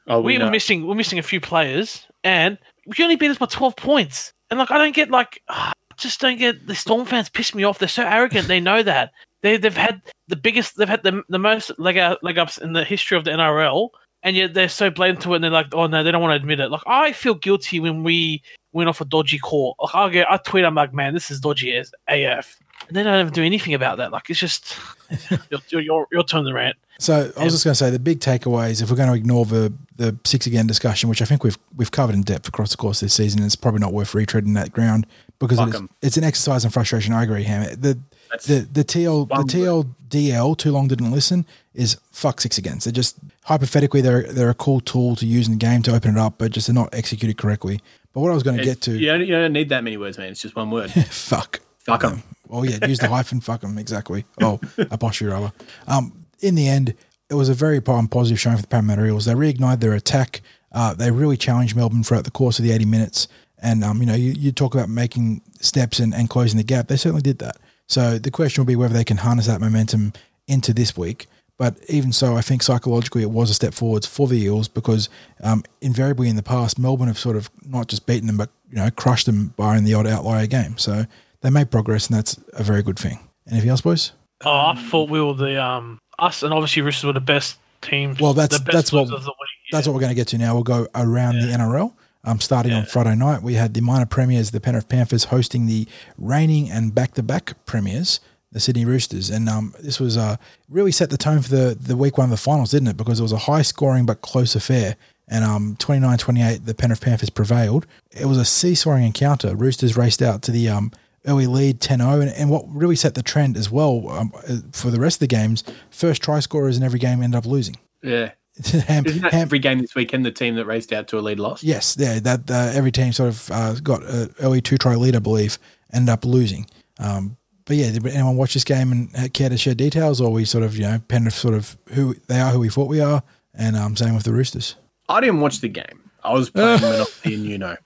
[0.06, 0.50] Oh, we we were know.
[0.50, 4.32] missing we're missing a few players, and we only beat us by twelve points.
[4.50, 5.42] And like I don't get like
[5.96, 7.78] just don't get the Storm fans piss me off.
[7.78, 8.48] They're so arrogant.
[8.48, 9.12] They know that
[9.44, 12.72] they they've had the biggest they've had the the most leg out, leg ups in
[12.72, 13.90] the history of the NRL,
[14.22, 15.36] and yet they're so blatant to it.
[15.36, 16.70] And they're like, oh no, they don't want to admit it.
[16.70, 19.76] Like I feel guilty when we went off a dodgy call.
[19.78, 22.58] Like I get I tweet, I'm like, man, this is dodgy as AF.
[22.88, 24.12] And they don't even do anything about that.
[24.12, 24.76] Like it's just
[25.50, 26.76] your your your, your turn to rant.
[26.98, 28.80] So I was just going to say the big takeaways.
[28.80, 31.90] If we're going to ignore the the six again discussion, which I think we've we've
[31.90, 34.72] covered in depth across the course of this season, it's probably not worth retreading that
[34.72, 35.06] ground
[35.38, 35.90] because Fuck it's, 'em.
[36.00, 37.12] it's an exercise in frustration.
[37.12, 37.62] I agree, Ham.
[37.78, 37.98] The
[38.30, 42.84] That's the the TL the TLDL too long didn't listen is fuck six against.
[42.84, 46.16] They're just hypothetically they're they're a cool tool to use in the game to open
[46.16, 47.80] it up, but just they're not executed correctly.
[48.12, 49.96] But what I was going to get to, You don't, you don't need that many
[49.96, 50.30] words, man.
[50.30, 50.90] It's just one word.
[51.10, 51.60] fuck.
[51.80, 52.22] Fuck them.
[52.48, 53.40] Oh yeah, use the hyphen.
[53.40, 54.24] Fuck them exactly.
[54.40, 54.60] Oh,
[54.90, 55.52] apostrophe rather.
[55.88, 56.94] Um, in the end,
[57.28, 59.24] it was a very positive showing for the Parramatta Eels.
[59.24, 60.42] They reignited their attack.
[60.72, 63.28] Uh, they really challenged Melbourne throughout the course of the eighty minutes.
[63.58, 66.88] And um, you know, you, you talk about making steps and, and closing the gap.
[66.88, 67.56] They certainly did that.
[67.88, 70.12] So the question will be whether they can harness that momentum
[70.46, 71.26] into this week.
[71.56, 75.08] But even so, I think psychologically it was a step forwards for the Eels because
[75.42, 78.76] um, invariably in the past, Melbourne have sort of not just beaten them, but you
[78.76, 80.76] know crushed them by in the odd outlier game.
[80.78, 81.04] So
[81.42, 83.20] they made progress, and that's a very good thing.
[83.48, 84.12] Anything else, boys?
[84.44, 88.16] Oh, I thought we were the um us and obviously Roosters were the best team.
[88.18, 89.48] Well, that's- the best that's what- ones of the week.
[89.72, 90.54] That's what we're going to get to now.
[90.54, 91.92] We'll go around the NRL.
[92.24, 95.86] Um, starting on Friday night, we had the minor premiers, the Penrith Panthers, hosting the
[96.16, 98.18] reigning and back-to-back premiers,
[98.50, 100.36] the Sydney Roosters, and um, this was uh,
[100.68, 102.96] really set the tone for the the week one of the finals, didn't it?
[102.96, 104.96] Because it was a high-scoring but close affair,
[105.28, 107.86] and um, 29-28, the Penrith Panthers prevailed.
[108.10, 109.54] It was a seesawing encounter.
[109.54, 110.92] Roosters raced out to the um,
[111.26, 114.32] early lead 10-0, and, and what really set the trend as well um,
[114.72, 117.76] for the rest of the games, first try scorers in every game ended up losing.
[118.02, 118.32] Yeah.
[118.86, 121.20] Ham- Isn't that Ham- every game this weekend the team that raced out to a
[121.20, 121.62] lead lost?
[121.62, 125.16] Yes, yeah, that uh, every team sort of uh, got an early two try lead,
[125.16, 125.58] I believe,
[125.92, 126.66] ended up losing.
[126.98, 130.44] Um, but yeah, did anyone watch this game and care to share details, or we
[130.44, 133.22] sort of you know Penrith sort of who they are, who we thought we are,
[133.54, 134.76] and um, same with the Roosters.
[135.08, 136.10] I didn't watch the game.
[136.22, 137.76] I was playing Monopoly and you know,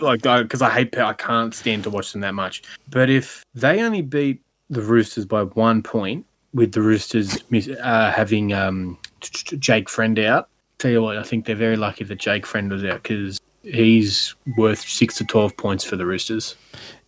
[0.00, 2.62] like because I hate, I can't stand to watch them that much.
[2.90, 7.38] But if they only beat the Roosters by one point, with the Roosters
[7.80, 8.98] uh, having um,
[9.30, 12.84] Jake Friend out, tell you what, I think they're very lucky that Jake Friend was
[12.84, 16.56] out because he's worth six to twelve points for the Roosters.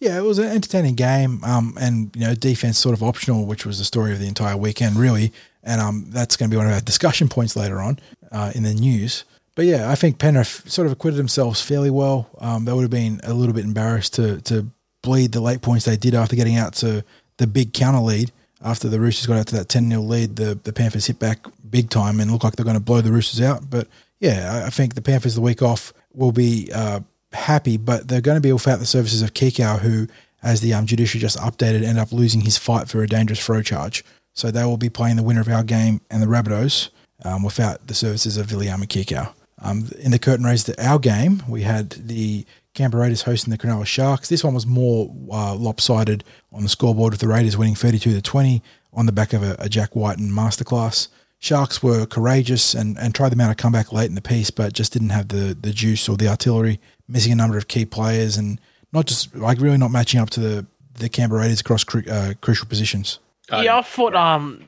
[0.00, 3.66] Yeah, it was an entertaining game, um, and you know, defense sort of optional, which
[3.66, 5.32] was the story of the entire weekend, really.
[5.62, 7.98] And um, that's going to be one of our discussion points later on
[8.32, 9.24] uh, in the news.
[9.54, 12.30] But yeah, I think Penrith sort of acquitted themselves fairly well.
[12.38, 14.70] Um, they would have been a little bit embarrassed to to
[15.02, 17.04] bleed the late points they did after getting out to
[17.38, 18.30] the big counter lead.
[18.62, 21.46] After the Roosters got out to that 10 0 lead, the, the Panthers hit back
[21.68, 23.70] big time and looked like they're going to blow the Roosters out.
[23.70, 23.88] But
[24.20, 27.00] yeah, I, I think the Panthers the week off will be uh,
[27.32, 30.08] happy, but they're going to be without the services of Kikau, who,
[30.42, 33.62] as the um, judiciary just updated, ended up losing his fight for a dangerous throw
[33.62, 34.04] charge.
[34.32, 36.90] So they will be playing the winner of our game and the Rabbitohs
[37.24, 39.32] um, without the services of Viliame Kikau.
[39.60, 42.46] Um, in the curtain raise to our game, we had the
[42.78, 44.28] Canberra Raiders hosting the Cronulla Sharks.
[44.28, 48.22] This one was more uh, lopsided on the scoreboard with the Raiders winning 32 to
[48.22, 48.62] 20
[48.92, 51.08] on the back of a, a Jack Wighton masterclass.
[51.40, 54.72] Sharks were courageous and, and tried them out a comeback late in the piece, but
[54.72, 58.36] just didn't have the, the juice or the artillery, missing a number of key players
[58.36, 58.60] and
[58.92, 62.34] not just like really not matching up to the, the Canberra Raiders across cru- uh,
[62.40, 63.18] crucial positions.
[63.50, 64.64] yeah, I thought um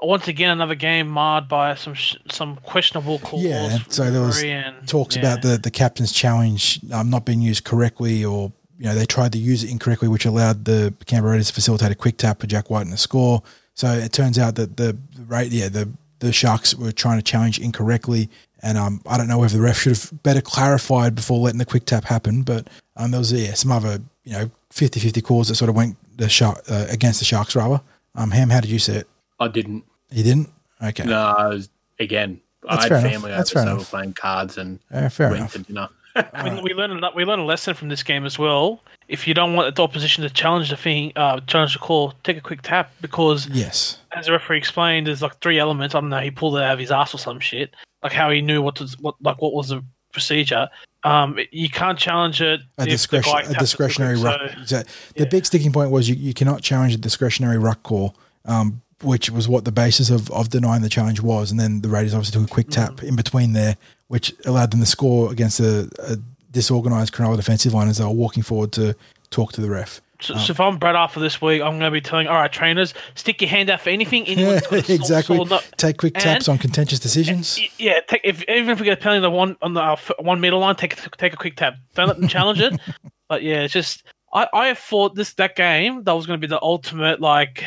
[0.00, 3.44] once again another game marred by some sh- some questionable calls.
[3.44, 5.22] Yeah, so there was and- talks yeah.
[5.22, 9.32] about the, the captain's challenge um, not being used correctly, or you know they tried
[9.32, 12.46] to use it incorrectly, which allowed the Canberra Raiders to facilitate a quick tap for
[12.46, 13.42] Jack Wighton a score.
[13.74, 17.22] So it turns out that the the rate, yeah, the the Sharks were trying to
[17.22, 18.28] challenge incorrectly,
[18.62, 21.64] and um, I don't know whether the ref should have better clarified before letting the
[21.64, 22.42] quick tap happen.
[22.42, 25.96] But um, there was yeah some other you know 50-50 calls that sort of went
[26.16, 27.80] the shark uh, against the Sharks rather.
[28.14, 29.08] Um, Ham, how did you see it?
[29.44, 29.84] I didn't.
[30.10, 30.50] You didn't?
[30.82, 33.74] Okay, No, I was, again, That's I fair had family That's over, fair so we
[33.76, 33.92] enough.
[33.92, 35.52] were playing cards and Uh, fair went enough.
[35.52, 35.88] to dinner.
[36.44, 38.80] we, we learned a, we learned a lesson from this game as well.
[39.08, 42.36] If you don't want the opposition to challenge the thing, uh, challenge the call, take
[42.36, 43.98] a quick tap because, Yes.
[44.12, 45.94] as the referee explained, there's like three elements.
[45.94, 46.20] I don't know.
[46.20, 47.74] He pulled it out of his ass or some shit.
[48.02, 50.68] Like how he knew what to what like what was the procedure.
[51.02, 52.60] Um, you can't challenge it.
[52.78, 54.48] a if the discretion, guy a taps it discretionary quickly.
[54.66, 54.82] So- So
[55.16, 58.14] the big sticking point was you, you cannot challenge a discretionary ruck call,
[58.46, 61.50] um, which was what the basis of, of denying the challenge was.
[61.50, 63.02] And then the Raiders obviously took a quick tap Mm.
[63.08, 63.76] in between there,
[64.08, 66.16] which allowed them to score against a, a
[66.50, 68.94] disorganized Cronulla defensive line as they were walking forward to
[69.30, 70.00] talk to the ref.
[70.20, 72.50] So, so if I'm Brad after this week, I'm going to be telling, all right,
[72.50, 74.24] trainers, stick your hand out for anything.
[74.28, 75.36] Anyone's got sword- exactly.
[75.36, 77.58] sword, not- Take quick taps and- on contentious decisions.
[77.60, 79.82] Y- Yeah, take, if, even if we get a penalty on the one on the
[79.82, 81.74] uh, one meter line, take a- take a quick tap.
[81.94, 82.78] Don't let them challenge it.
[83.26, 86.50] But yeah, it's just I, I thought this that game that was going to be
[86.50, 87.64] the ultimate like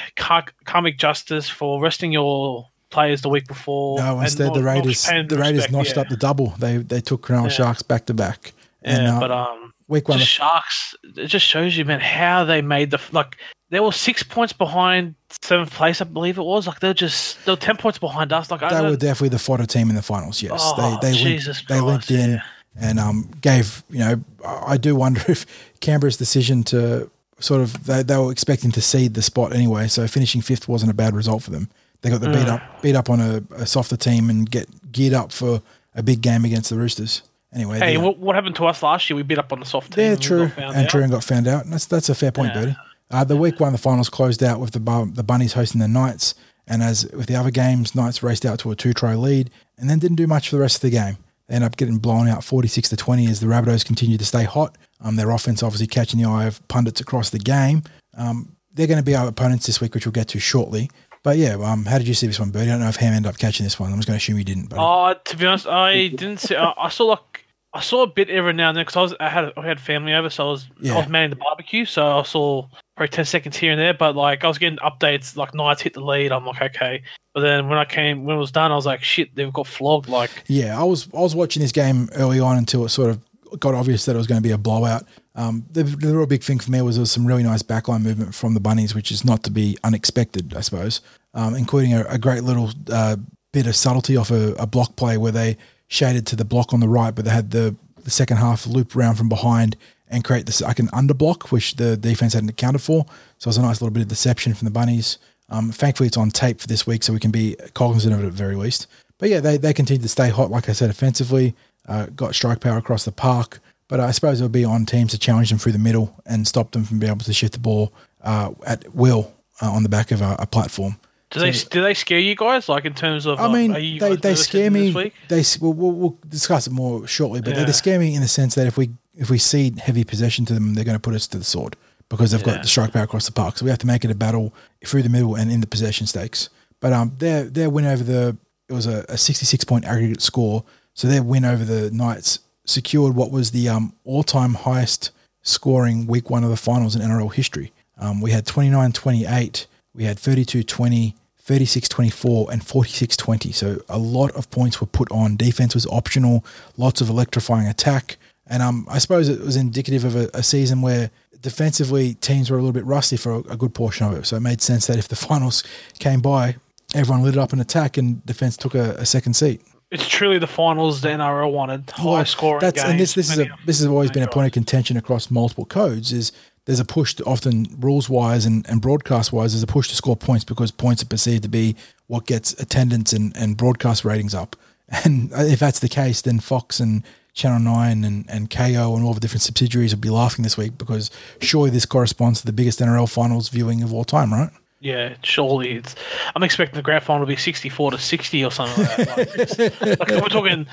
[0.65, 3.97] karmic justice for resting your players the week before.
[3.99, 6.01] No, instead the Raiders the Raiders respect, notched yeah.
[6.01, 6.53] up the double.
[6.59, 7.49] They they took Cronulla Yeah.
[7.49, 8.53] Sharks back to back.
[8.83, 10.93] Yeah, And uh, but um, week one, Sharks.
[11.15, 13.37] It just shows you, man, how they made the like.
[13.69, 16.67] They were six points behind seventh place, I believe it was.
[16.67, 18.49] Like they're just they're ten points behind us.
[18.49, 20.41] Like they were definitely the fodder team in the finals.
[20.41, 22.41] Yes, Oh, they they Jesus linked, they linked in yeah.
[22.79, 24.23] And um, gave you know.
[24.45, 25.45] I do wonder if
[25.81, 27.09] Canberra's decision to
[27.39, 30.91] sort of they, they were expecting to seed the spot anyway, so finishing fifth wasn't
[30.91, 31.69] a bad result for them.
[32.01, 35.13] They got the beat up beat up on a, a softer team and get geared
[35.13, 35.61] up for
[35.95, 37.23] a big game against the Roosters.
[37.53, 39.15] Anyway, Hey, what, what happened to us last year?
[39.17, 40.03] We beat up on the soft team.
[40.05, 40.89] yeah, and true, and out.
[40.89, 41.63] true, and got found out.
[41.63, 42.61] And that's that's a fair point, Yeah.
[42.61, 42.75] Bertie.
[43.09, 46.35] Uh, the week one, the finals closed out with the the Bunnies hosting the Knights,
[46.67, 49.89] and as with the other games, Knights raced out to a two try lead, and
[49.89, 51.17] then didn't do much for the rest of the game.
[51.47, 54.25] They ended up getting blown out forty six to twenty as the Rabbitohs continue to
[54.25, 54.77] stay hot.
[55.01, 57.83] Um, their offense obviously catching the eye of pundits across the game.
[58.17, 60.89] Um, they're going to be our opponents this week, which we'll get to shortly.
[61.23, 62.69] But yeah, um, how did you see this one, Bertie?
[62.69, 63.91] I don't know if Ham ended up catching this one.
[63.91, 64.69] I'm just going to assume you didn't.
[64.69, 66.55] But Oh, to be honest, I didn't see.
[66.55, 67.26] I, I saw like
[67.73, 69.79] I saw a bit every now and then because I was I had I had
[69.79, 70.95] family over, so I was Yeah.
[70.95, 73.93] I was manning the barbecue, so I saw probably ten seconds here and there.
[73.93, 76.31] But like I was getting updates like Knights hit the lead.
[76.31, 77.03] I'm like okay,
[77.33, 79.67] but then when I came when it was done, I was like shit, they've got
[79.67, 80.07] flogged.
[80.09, 83.59] Like Yeah, I was I was watching this game early on until it sort of
[83.59, 85.03] got obvious that it was going to be a blowout.
[85.35, 88.01] Um, the, the real big thing for me was there was some really nice backline
[88.01, 91.01] movement from the bunnies, which is not to be unexpected, I suppose,
[91.33, 93.17] um, including a, a great little uh,
[93.53, 95.57] bit of subtlety off a, a block play where they
[95.87, 98.95] shaded to the block on the right, but they had the, the second half loop
[98.95, 99.77] around from behind
[100.09, 103.05] and create this like an underblock, which the defense hadn't accounted for.
[103.37, 105.17] So it was a nice little bit of deception from the bunnies.
[105.49, 108.25] Um, thankfully, it's on tape for this week, so we can be cognizant of it
[108.25, 108.87] at the very least.
[109.17, 111.55] But yeah, they, they continue to stay hot, like I said, offensively.
[111.87, 115.17] Uh, got strike power across the park, but I suppose it'll be on teams to
[115.17, 117.93] challenge them through the middle and stop them from being able to shift the ball
[118.21, 120.97] uh, at will uh, on the back of a, a platform.
[121.29, 122.69] Do they do they scare you guys?
[122.69, 124.91] Like in terms of I mean, are you they, they scare me.
[125.27, 127.65] They we'll, we'll, we'll discuss it more shortly, but they, Yeah.
[127.65, 130.53] they scare me in the sense that if we if we cede heavy possession to
[130.53, 131.75] them, they're going to put us to the sword
[132.09, 132.53] because they've Yeah.
[132.53, 133.57] got the strike power across the park.
[133.57, 134.53] So we have to make it a battle
[134.85, 136.49] through the middle and in the possession stakes.
[136.79, 138.37] But um, their their win over the
[138.69, 140.63] it was a, a sixty six point aggregate score.
[140.93, 145.11] So their win over the Knights secured what was the um, all time highest
[145.41, 147.71] scoring week one of the finals in NRL history.
[147.99, 149.67] Um, we had 29 28,
[149.97, 153.51] we had 32 20, 36 24, and 46 20.
[153.51, 155.35] So a lot of points were put on.
[155.35, 156.45] Defense was optional,
[156.77, 158.17] lots of electrifying attack.
[158.45, 162.57] And um, I suppose it was indicative of a, a season where defensively teams were
[162.57, 164.25] a little bit rusty for a, a good portion of it.
[164.25, 165.63] So it made sense that if the finals
[165.99, 166.55] came by,
[166.93, 169.61] everyone lit it up in attack and defense took a, a second seat.
[169.89, 172.91] It's truly the finals the NRL wanted, high Well, scoring That's games.
[172.91, 175.63] and this this is a this has always been a point of contention across multiple
[175.63, 176.11] codes.
[176.11, 176.33] Is
[176.67, 179.95] there's a push to often rules wise and, and broadcast wise, there's a push to
[179.95, 181.75] score points because points are perceived to be
[182.07, 184.55] what gets attendance and, and broadcast ratings up.
[185.03, 187.03] And if that's the case, then Fox and
[187.33, 190.77] Channel Nine and, and KO and all the different subsidiaries would be laughing this week
[190.77, 191.11] because
[191.41, 194.49] surely this corresponds to the biggest NRL finals viewing of all time, right?
[194.79, 195.95] Yeah, surely it's.
[196.35, 199.57] I'm expecting the grand final to be 64 to 60 or something like that.
[199.81, 200.67] Like, like, we're talking.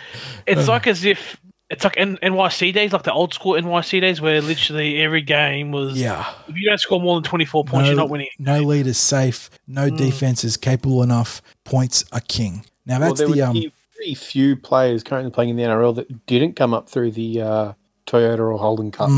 [0.46, 0.72] It's uh.
[0.72, 1.40] like as if
[1.74, 5.70] it's like N- NYC days, like the old school NYC days, where literally every game
[5.72, 6.00] was.
[6.00, 6.26] Yeah.
[6.48, 8.28] If you don't score more than 24 points, you're not winning.
[8.38, 9.50] No lead is safe.
[9.66, 9.96] No Hmm.
[9.96, 11.42] defense is capable enough.
[11.64, 12.64] Points are king.
[12.86, 13.52] Now Well, that's there the were um.
[13.52, 17.40] pretty, pretty few players currently playing in the NRL that didn't come up through the
[17.42, 17.72] uh,
[18.06, 19.10] Toyota or Holden Cup.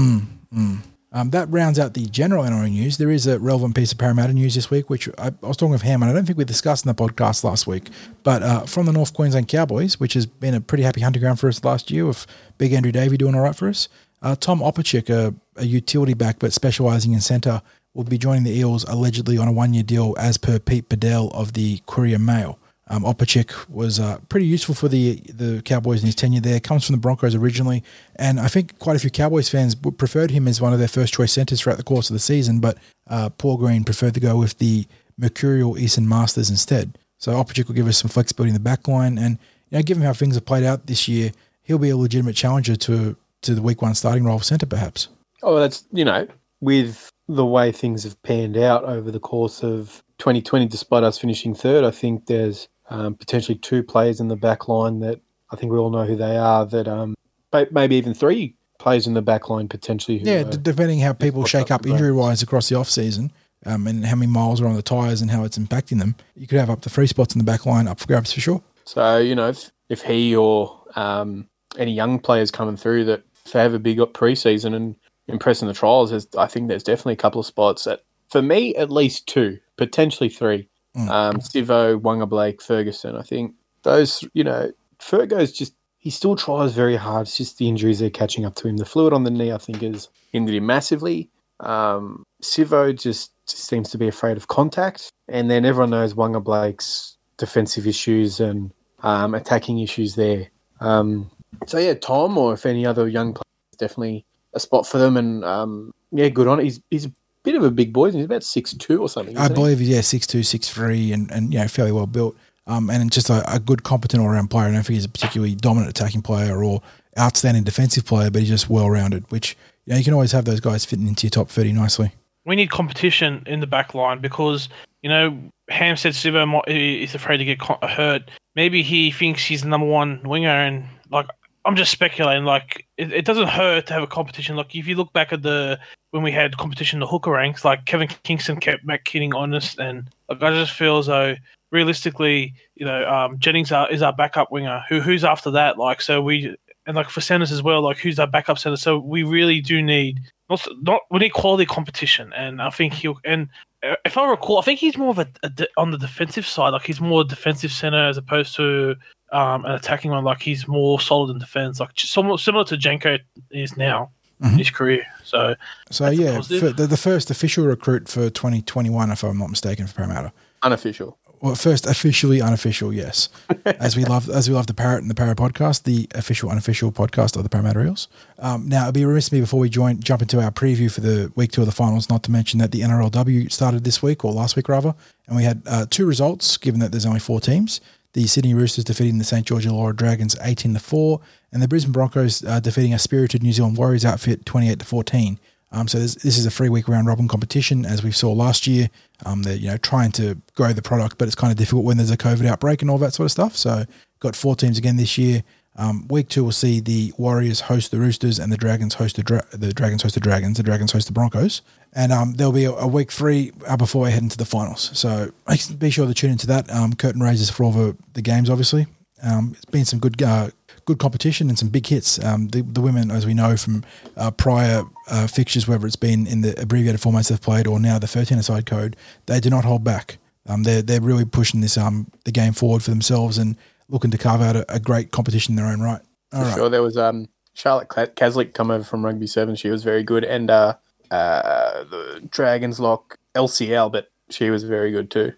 [1.17, 2.99] Um, that rounds out the general NRL news.
[2.99, 5.73] There is a relevant piece of Parramatta news this week, which I, I was talking
[5.73, 7.89] of Ham, and I don't think we discussed in the podcast last week.
[8.23, 11.41] But uh, from the North Queensland Cowboys, which has been a pretty happy hunting ground
[11.41, 12.27] for us last year, with
[12.59, 13.89] Big Andrew Davey doing all right for us.
[14.21, 17.63] Uh, Tom Opacic, a, a utility back but specialising in centre,
[17.95, 21.55] will be joining the Eels allegedly on a one-year deal, as per Pete Badel of
[21.55, 22.59] the Courier Mail.
[22.89, 26.61] Um, Opacic was uh, pretty useful for the the Cowboys in his tenure there.
[26.61, 27.83] Comes from the Broncos originally,
[28.15, 31.15] and I think quite a few Cowboys fans preferred him as one of their first
[31.15, 32.61] choice centers throughout the course of the season.
[32.61, 32.79] But
[33.09, 34.87] uh, Paul Green preferred to go with the
[35.19, 36.97] Mercurial Esan Masters instead.
[37.19, 39.39] So Opacic will give us some flexibility in the back line, and
[39.71, 41.33] you know, given how things have played out this year,
[41.65, 45.09] he'll be a legitimate challenger to to the Week One starting role of centre, perhaps.
[45.43, 46.29] Oh, that's you know,
[46.61, 51.55] with the way things have panned out over the course of 2020, despite us finishing
[51.55, 55.21] third, I think there's um, potentially two players in the back line that
[55.51, 56.67] I think we all know who they are.
[56.67, 57.15] That um,
[57.53, 60.19] may- maybe even three players in the back line potentially.
[60.19, 63.33] Who, Yeah, d- depending how people shake up up injury wise across the off season,
[63.65, 66.47] um, and how many miles are on the tyres and how it's impacting them, you
[66.47, 68.63] could have up to three spots in the back line up for grabs for sure.
[68.85, 73.53] So you know, if, if he or um, any young players coming through that if
[73.53, 74.97] they have a big up preseason and
[75.29, 78.91] impressing the trials, I think there's definitely a couple of spots that, for me, at
[78.91, 80.69] least two, potentially three.
[80.97, 81.09] Mm.
[81.11, 83.17] Um, Sivo, Waqa Blake, Ferguson.
[83.17, 87.27] I think those, you know, Fergo's just he still tries very hard.
[87.27, 88.77] It's just the injuries are catching up to him.
[88.77, 91.29] The fluid on the knee, I think, has hindered him massively.
[91.61, 96.43] Um, Sivo just, just seems to be afraid of contact, and then everyone knows Waqa
[96.43, 98.73] Blake's defensive issues and
[99.03, 100.49] um, attacking issues there.
[100.81, 101.31] Um,
[101.67, 104.25] so yeah, Tom or if any other young players, definitely
[104.55, 105.17] a spot for them.
[105.17, 106.65] And um, yeah, good on it.
[106.65, 107.09] He's he's
[107.47, 108.11] bit of a big boy.
[108.11, 109.39] He's about six two or something.
[109.39, 109.63] I isn't he?
[109.63, 112.37] believe yeah, six two, six three, and and you know fairly well built.
[112.67, 114.67] Um, and just a, a good, competent all round player.
[114.67, 116.83] I don't think he's a particularly dominant attacking player or
[117.17, 119.25] outstanding defensive player, but he's just well rounded.
[119.31, 122.13] Which you know you can always have those guys fitting into your top thirty nicely.
[122.45, 124.69] we need competition in the back line because
[125.03, 125.39] you know
[125.69, 128.29] Ham said Sivo is afraid to get hurt.
[128.57, 131.27] Maybe he thinks he's the number one winger, and like
[131.67, 132.45] I'm just speculating.
[132.45, 134.57] Like it, it doesn't hurt to have a competition.
[134.57, 135.79] Like if you look back at the
[136.13, 139.79] when we had competition in the hooker ranks, like Kevin Kingston kept Matt Keating honest,
[139.79, 141.35] and like I just feel as though
[141.73, 144.83] realistically, you know, um, Jennings are, is our backup winger.
[144.89, 145.77] Who who's after that?
[145.77, 146.57] Like so we
[146.87, 147.83] and like for centers as well.
[147.83, 148.77] Like who's our backup center?
[148.77, 153.19] So we really do need not not we need quality competition, and I think he'll
[153.25, 153.49] and
[153.83, 156.47] uh, if I recall, I think he's more of a, a de- on the defensive
[156.47, 156.71] side.
[156.71, 158.95] Like he's more defensive center as opposed to
[159.33, 160.25] um, an attacking one.
[160.25, 163.19] Like he's more solid in defense, like just somewhat similar to Jenko
[163.51, 164.11] is now
[164.43, 164.59] in Mhm.
[164.59, 165.05] his career.
[165.25, 165.55] So
[165.91, 169.39] So That's yeah, for the, the first official recruit for twenty twenty one, if I'm
[169.39, 170.33] not mistaken, for Parramatta.
[170.63, 171.19] Unofficial.
[171.43, 173.29] Well, first officially unofficial, yes.
[173.67, 176.91] as we love, as we love the Parrot and the Parrot podcast, the official unofficial
[176.91, 178.09] podcast of the Parramatta Eels.
[178.39, 181.03] Um, now, it'd be remiss of me before we join jump into our preview for
[181.03, 184.25] the week two of the finals, not to mention that the NRLW started this week
[184.25, 184.95] or last week rather,
[185.27, 186.57] and we had uh, two results.
[186.57, 187.83] Given that there's only four teams,
[188.17, 191.21] the Sydney Roosters defeating the St George Illawarra Dragons eighteen to four,
[191.53, 194.87] and the Brisbane Broncos uh, defeating a spirited New Zealand Warriors outfit twenty eight to
[194.87, 195.39] fourteen.
[195.71, 198.67] Um, so this, this is a free week round robin competition, as we saw last
[198.67, 198.89] year.
[199.27, 201.99] Um, they're you know trying to grow the product, but it's kind of difficult when
[201.99, 203.55] there's a COVID outbreak and all that sort of stuff.
[203.55, 203.85] So
[204.19, 205.45] got four teams again this year.
[205.79, 209.23] Um, week two will see the Warriors host the Roosters and the Dragons host the,
[209.23, 210.57] Dra- the Dragons host the Dragons.
[210.57, 211.61] The Dragons host the Broncos,
[211.93, 214.91] and um, there'll be a, a week three uh, before we head into the finals.
[214.99, 215.33] So
[215.79, 216.71] be sure to tune into that.
[216.71, 218.87] Um, curtain raises for all the, the games, obviously.
[219.23, 220.51] Um, it's been some good uh,
[220.87, 222.23] good competition and some big hits.
[222.25, 223.85] Um, the, the women, as we know from
[224.17, 227.99] uh, prior uh, fixtures, whether it's been in the abbreviated formats they've played or now
[227.99, 228.97] the 13 side code,
[229.27, 230.19] they do not hold back.
[230.49, 233.57] Um, they're they're really pushing this the game forward for themselves and
[233.89, 236.01] looking to carve out a, a great competition in their own right.
[236.33, 236.55] All For right.
[236.57, 236.69] sure.
[236.69, 239.57] There was um Charlotte Ka- Caslick come over from Rugby Seven.
[239.57, 240.75] She was very good, and uh,
[241.11, 245.33] uh, the Dragons lock LCL, but she was very good too.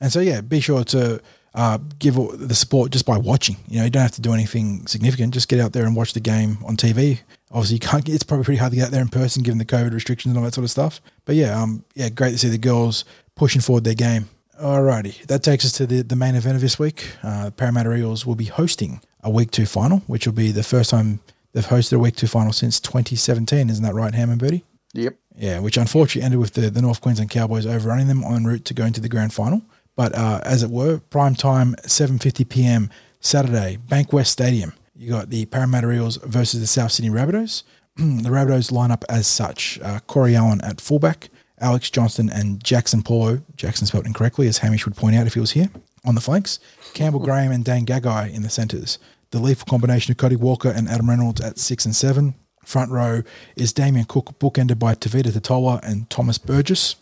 [0.00, 1.20] And so, yeah, be sure to
[1.54, 3.56] uh, give the support just by watching.
[3.68, 5.34] You know, you don't have to do anything significant.
[5.34, 7.20] Just get out there and watch the game on TV.
[7.50, 8.08] Obviously, you can't.
[8.08, 10.38] It's probably pretty hard to get out there in person given the COVID restrictions and
[10.38, 11.00] all that sort of stuff.
[11.24, 13.04] But yeah, um, yeah, great to see the girls
[13.34, 14.28] pushing forward their game.
[14.60, 17.12] Alrighty, that takes us to the, the main event of this week.
[17.22, 20.90] Uh, Parramatta Eels will be hosting a Week Two final, which will be the first
[20.90, 21.20] time
[21.52, 23.70] they've hosted a Week Two final since 2017.
[23.70, 24.64] Isn't that right, Ham and Birdie?
[24.94, 25.16] Yep.
[25.36, 28.74] Yeah, which unfortunately ended with the, the North Queensland Cowboys overrunning them en route to
[28.74, 29.62] going to the grand final.
[29.94, 32.90] But uh, as it were, prime time, 7.50 p.m.
[33.20, 34.72] Saturday, Bankwest Stadium.
[34.96, 37.62] You got the Parramatta Eels versus the South Sydney Rabbitohs.
[37.96, 39.78] the Rabbitohs line up as such.
[39.82, 41.28] Uh, Corey Owen at fullback,
[41.60, 45.40] Alex Johnston and Jaxson Paulo, Jackson spelled incorrectly, as Hamish would point out if he
[45.40, 45.70] was here,
[46.04, 46.58] on the flanks.
[46.94, 47.26] Campbell mm-hmm.
[47.26, 48.98] Graham and Dane Gagai in the centres.
[49.30, 52.34] The lethal combination of Cody Walker and Adam Reynolds at six and seven.
[52.64, 53.22] Front row
[53.56, 56.96] is Damien Cook, bookended by Tevita Tatola and Thomas Burgess.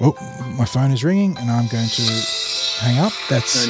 [0.00, 0.16] Oh,
[0.58, 2.02] my phone is ringing, and I'm going to
[2.80, 3.12] hang up.
[3.28, 3.66] That's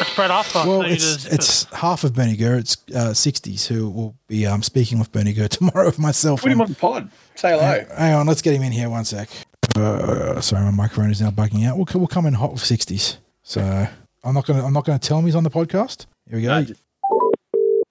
[0.00, 0.58] that's Brad Arthur.
[0.66, 2.56] well, So it's just- it's half of Bernie Gurr.
[2.56, 6.42] It's uh, 60s who will be um, speaking with Bernie Gurr tomorrow with myself.
[6.42, 7.10] Put him on the pod.
[7.34, 7.84] Say hello.
[7.96, 9.28] Hang on, let's get him in here one sec.
[9.76, 11.76] Uh, sorry, my microphone is now bugging out.
[11.76, 13.18] We'll, we'll come in hot with 60s.
[13.42, 13.86] So
[14.24, 16.06] I'm not gonna I'm not gonna tell him he's on the podcast.
[16.28, 16.60] Here we go.
[16.60, 16.66] No,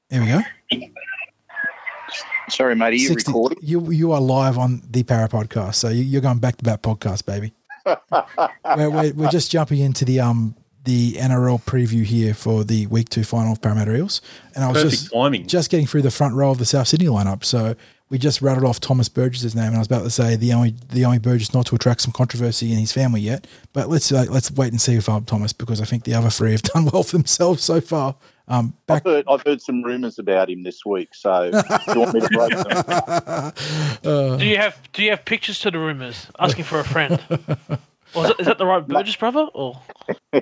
[0.09, 0.41] Here we go.
[2.49, 2.85] Sorry, mate.
[2.87, 3.59] Are you 60 recording?
[3.61, 6.81] You you are live on the Para podcast, so you, you're going back to back
[6.81, 7.53] podcast, baby.
[7.85, 10.55] we're, we're, we're just jumping into the um
[10.89, 14.21] the NRL preview here for the week two final of Parramatta Eels,
[14.55, 15.45] and I was Perfect just timing.
[15.45, 17.43] just getting through the front row of the South Sydney lineup.
[17.43, 17.75] So
[18.09, 20.73] we just rattled off Thomas Burgess's name, and I was about to say the only
[20.91, 23.45] the only Burgess not to attract some controversy in his family yet.
[23.71, 26.31] But let's uh, let's wait and see with um, Thomas because I think the other
[26.31, 28.15] three have done well for themselves so far.
[28.47, 31.51] Um, back I've heard, I've heard some rumours about him this week, so
[31.85, 33.53] do you want me to break
[34.01, 34.37] them?
[34.39, 37.21] do you have do you have pictures to the rumors asking for a friend?
[38.15, 39.47] Or is, it, is that the right Burgess brother?
[39.53, 39.79] Or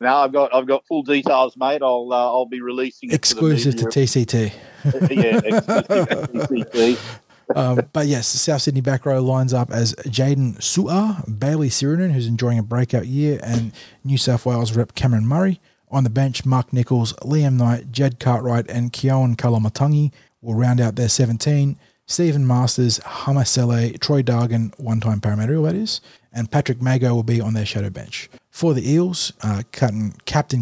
[0.00, 1.82] No, I've got I've got full details, mate.
[1.82, 4.52] I'll uh, I'll be releasing it exclusive to to TCT.
[5.10, 6.98] yeah, exclusive to TCT.
[7.54, 12.12] um, but yes, the South Sydney back row lines up as Jaydn Su'A, Bailey Sironen,
[12.12, 13.72] who's enjoying a breakout year, and
[14.04, 15.60] New South Wales rep Cameron Murray.
[15.88, 20.12] On the bench, Mark Nicholls, Liam Knight, Jed Cartwright, and Keaon Koloamatangi
[20.42, 21.78] will round out their 17.
[22.08, 26.00] Steven Marsters, Hamasele, Troy Dargan, one time Parramatta, that is,
[26.32, 28.30] and Patrick Mago will be on their shadow bench.
[28.48, 30.12] For the Eels, uh, Captain,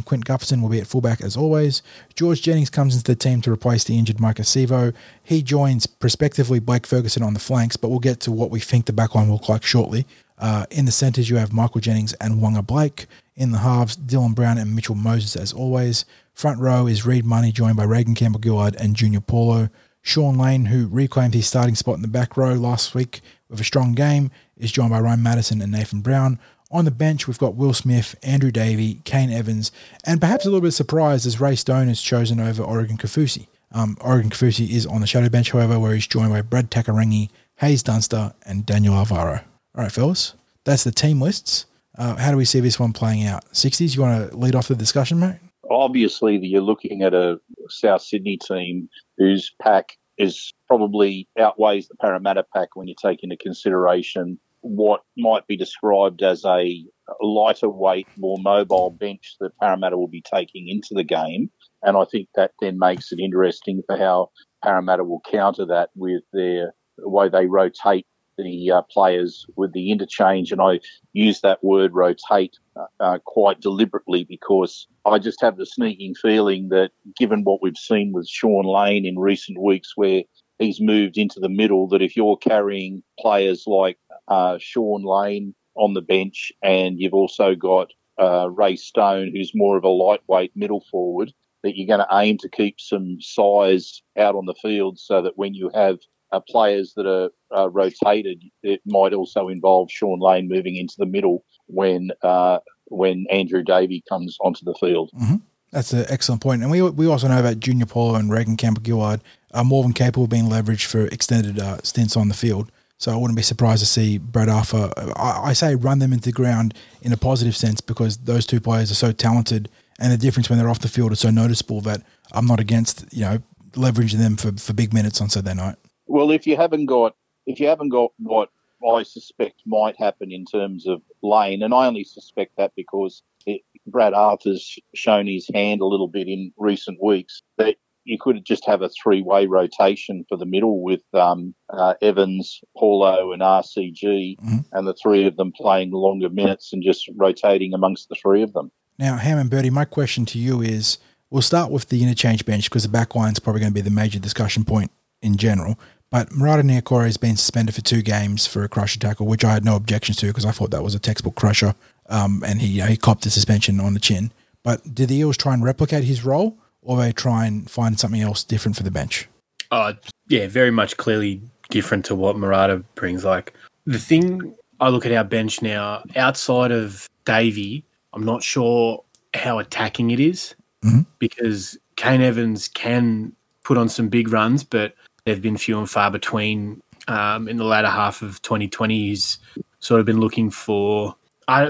[0.02, 1.82] Clint Gutherson will be at fullback as always.
[2.14, 4.94] George Jennings comes into the team to replace the injured Maika Sivo.
[5.22, 8.86] He joins prospectively Blake Ferguson on the flanks, but we'll get to what we think
[8.86, 10.06] the backline will look like shortly.
[10.38, 13.06] Uh, in the centres, you have Michael Jennings and Waqa Blake.
[13.36, 16.04] In the halves, Dylan Brown and Mitchell Moses as always.
[16.32, 19.68] Front row is Reed Mahoney, joined by Reagan Campbell Gillard and Junior Paulo.
[20.04, 23.64] Sean Lane, who reclaimed his starting spot in the back row last week with a
[23.64, 26.38] strong game, is joined by Ryan Matterson and Nathan Brown.
[26.70, 29.72] On the bench, we've got Will Smith, Andrew Davey, Kane Evans,
[30.04, 33.46] and perhaps a little bit surprised as Ray Stone is chosen over Oregon Kaufusi.
[33.72, 37.30] Um, Oregon Kaufusi is on the shadow bench, however, where he's joined by Brad Takairangi,
[37.56, 39.40] Haze Dunster, and Daniel Alvaro.
[39.74, 40.34] All right, fellas,
[40.64, 41.64] that's the team lists.
[41.96, 43.50] Uh, how do we see this one playing out?
[43.52, 45.38] 60s, you want to lead off the discussion, mate?
[45.70, 47.38] Obviously, you're looking at a
[47.68, 48.88] South Sydney team
[49.18, 55.46] whose pack is probably outweighs the Parramatta pack when you take into consideration what might
[55.46, 56.84] be described as a
[57.20, 61.50] lighter weight, more mobile bench that Parramatta will be taking into the game.
[61.82, 64.30] And I think that then makes it interesting for how
[64.62, 68.06] Parramatta will counter that with their the way they rotate
[68.36, 70.52] the uh, players with the interchange.
[70.52, 70.80] And I
[71.12, 76.68] use that word rotate uh, uh, quite deliberately because I just have the sneaking feeling
[76.70, 80.22] that given what we've seen with Sean Lane in recent weeks, where
[80.58, 85.94] he's moved into the middle, that if you're carrying players like uh, Sean Lane on
[85.94, 90.84] the bench and you've also got uh, Ray Stone, who's more of a lightweight middle
[90.90, 91.32] forward,
[91.62, 95.36] that you're going to aim to keep some size out on the field so that
[95.36, 95.98] when you have
[96.34, 101.06] uh, players that are uh, rotated, it might also involve Sean Lane moving into the
[101.06, 105.10] middle when uh, when Andrew Davey comes onto the field.
[105.14, 105.36] Mm-hmm.
[105.70, 106.62] That's an excellent point.
[106.62, 109.20] And we, we also know that Junior Paulo and Reagan Campbell Gillard
[109.52, 112.70] are more than capable of being leveraged for extended uh, stints on the field.
[112.98, 114.92] So I wouldn't be surprised to see Brad Arthur.
[115.16, 118.60] I, I, say run them into the ground in a positive sense because those two
[118.60, 119.68] players are so talented,
[119.98, 123.04] and the difference when they're off the field is so noticeable that I'm not against
[123.12, 123.38] you know
[123.72, 125.76] leveraging them for, for big minutes on Saturday night.
[126.06, 127.14] Well, if you haven't got
[127.46, 128.50] if you haven't got what
[128.86, 133.62] I suspect might happen in terms of Lane, and I only suspect that because it,
[133.86, 138.66] Brad Arthur's shown his hand a little bit in recent weeks, that you could just
[138.66, 144.38] have a three way rotation for the middle with um, uh, Evans, Paulo, and RCG,
[144.38, 144.58] mm-hmm.
[144.72, 148.52] and the three of them playing longer minutes and just rotating amongst the three of
[148.52, 148.70] them.
[148.98, 150.98] Now, Ham and Birdie, my question to you is
[151.30, 153.80] we'll start with the interchange bench because the back line is probably going to be
[153.80, 154.90] the major discussion point
[155.24, 155.78] in general.
[156.10, 159.52] But Marata Niukore has been suspended for two games for a crusher tackle, which I
[159.52, 161.74] had no objections to because I thought that was a textbook crusher,
[162.08, 164.30] um, and he you know, he copped the suspension on the chin.
[164.62, 168.20] But did the Eels try and replicate his role, or they try and find something
[168.20, 169.28] else different for the bench?
[169.72, 169.94] Uh,
[170.28, 173.24] yeah, very much clearly different to what Marata brings.
[173.24, 173.52] Like
[173.84, 179.02] the thing I look at our bench now, outside of Davey, I'm not sure
[179.34, 180.54] how attacking it is
[180.84, 181.00] mm-hmm.
[181.18, 184.94] because Kane Evans can put on some big runs, but
[185.24, 186.82] they've been few and far between.
[187.06, 189.38] Um, in the latter half of 2020, he's
[189.80, 191.14] sort of been looking for,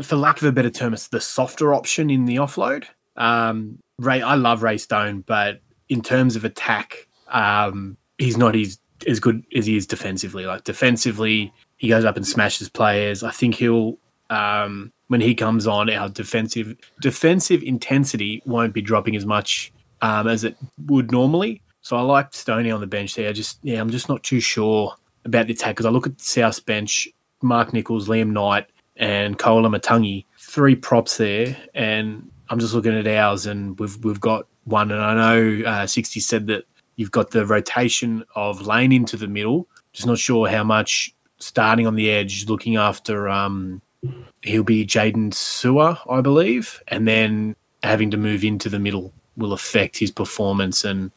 [0.02, 2.84] for lack of a better term, it's the softer option in the offload.
[3.16, 8.78] Um, Ray, I love Ray Stone, but in terms of attack, um, he's not his,
[9.08, 10.46] as good as he is defensively.
[10.46, 13.22] Like defensively, he goes up and smashes players.
[13.24, 13.98] I think he'll
[14.30, 20.26] um, when he comes on, our defensive defensive intensity won't be dropping as much um,
[20.26, 21.60] as it would normally.
[21.84, 23.30] So I like Stoney on the bench there.
[23.34, 24.94] Just yeah, I'm just not too sure
[25.26, 27.06] about the attack because I look at the South bench,
[27.42, 28.66] Mark Nichols, Liam Knight,
[28.96, 34.46] and Koloamatangi, three props there, and I'm just looking at ours, and we've we've got
[34.64, 36.64] one, and I know uh, 60 said that
[36.96, 39.68] you've got the rotation of Lane into the middle.
[39.92, 43.82] Just not sure how much starting on the edge, looking after um,
[44.40, 49.52] he'll be Jaydn Su'A, I believe, and then having to move into the middle will
[49.52, 51.10] affect his performance and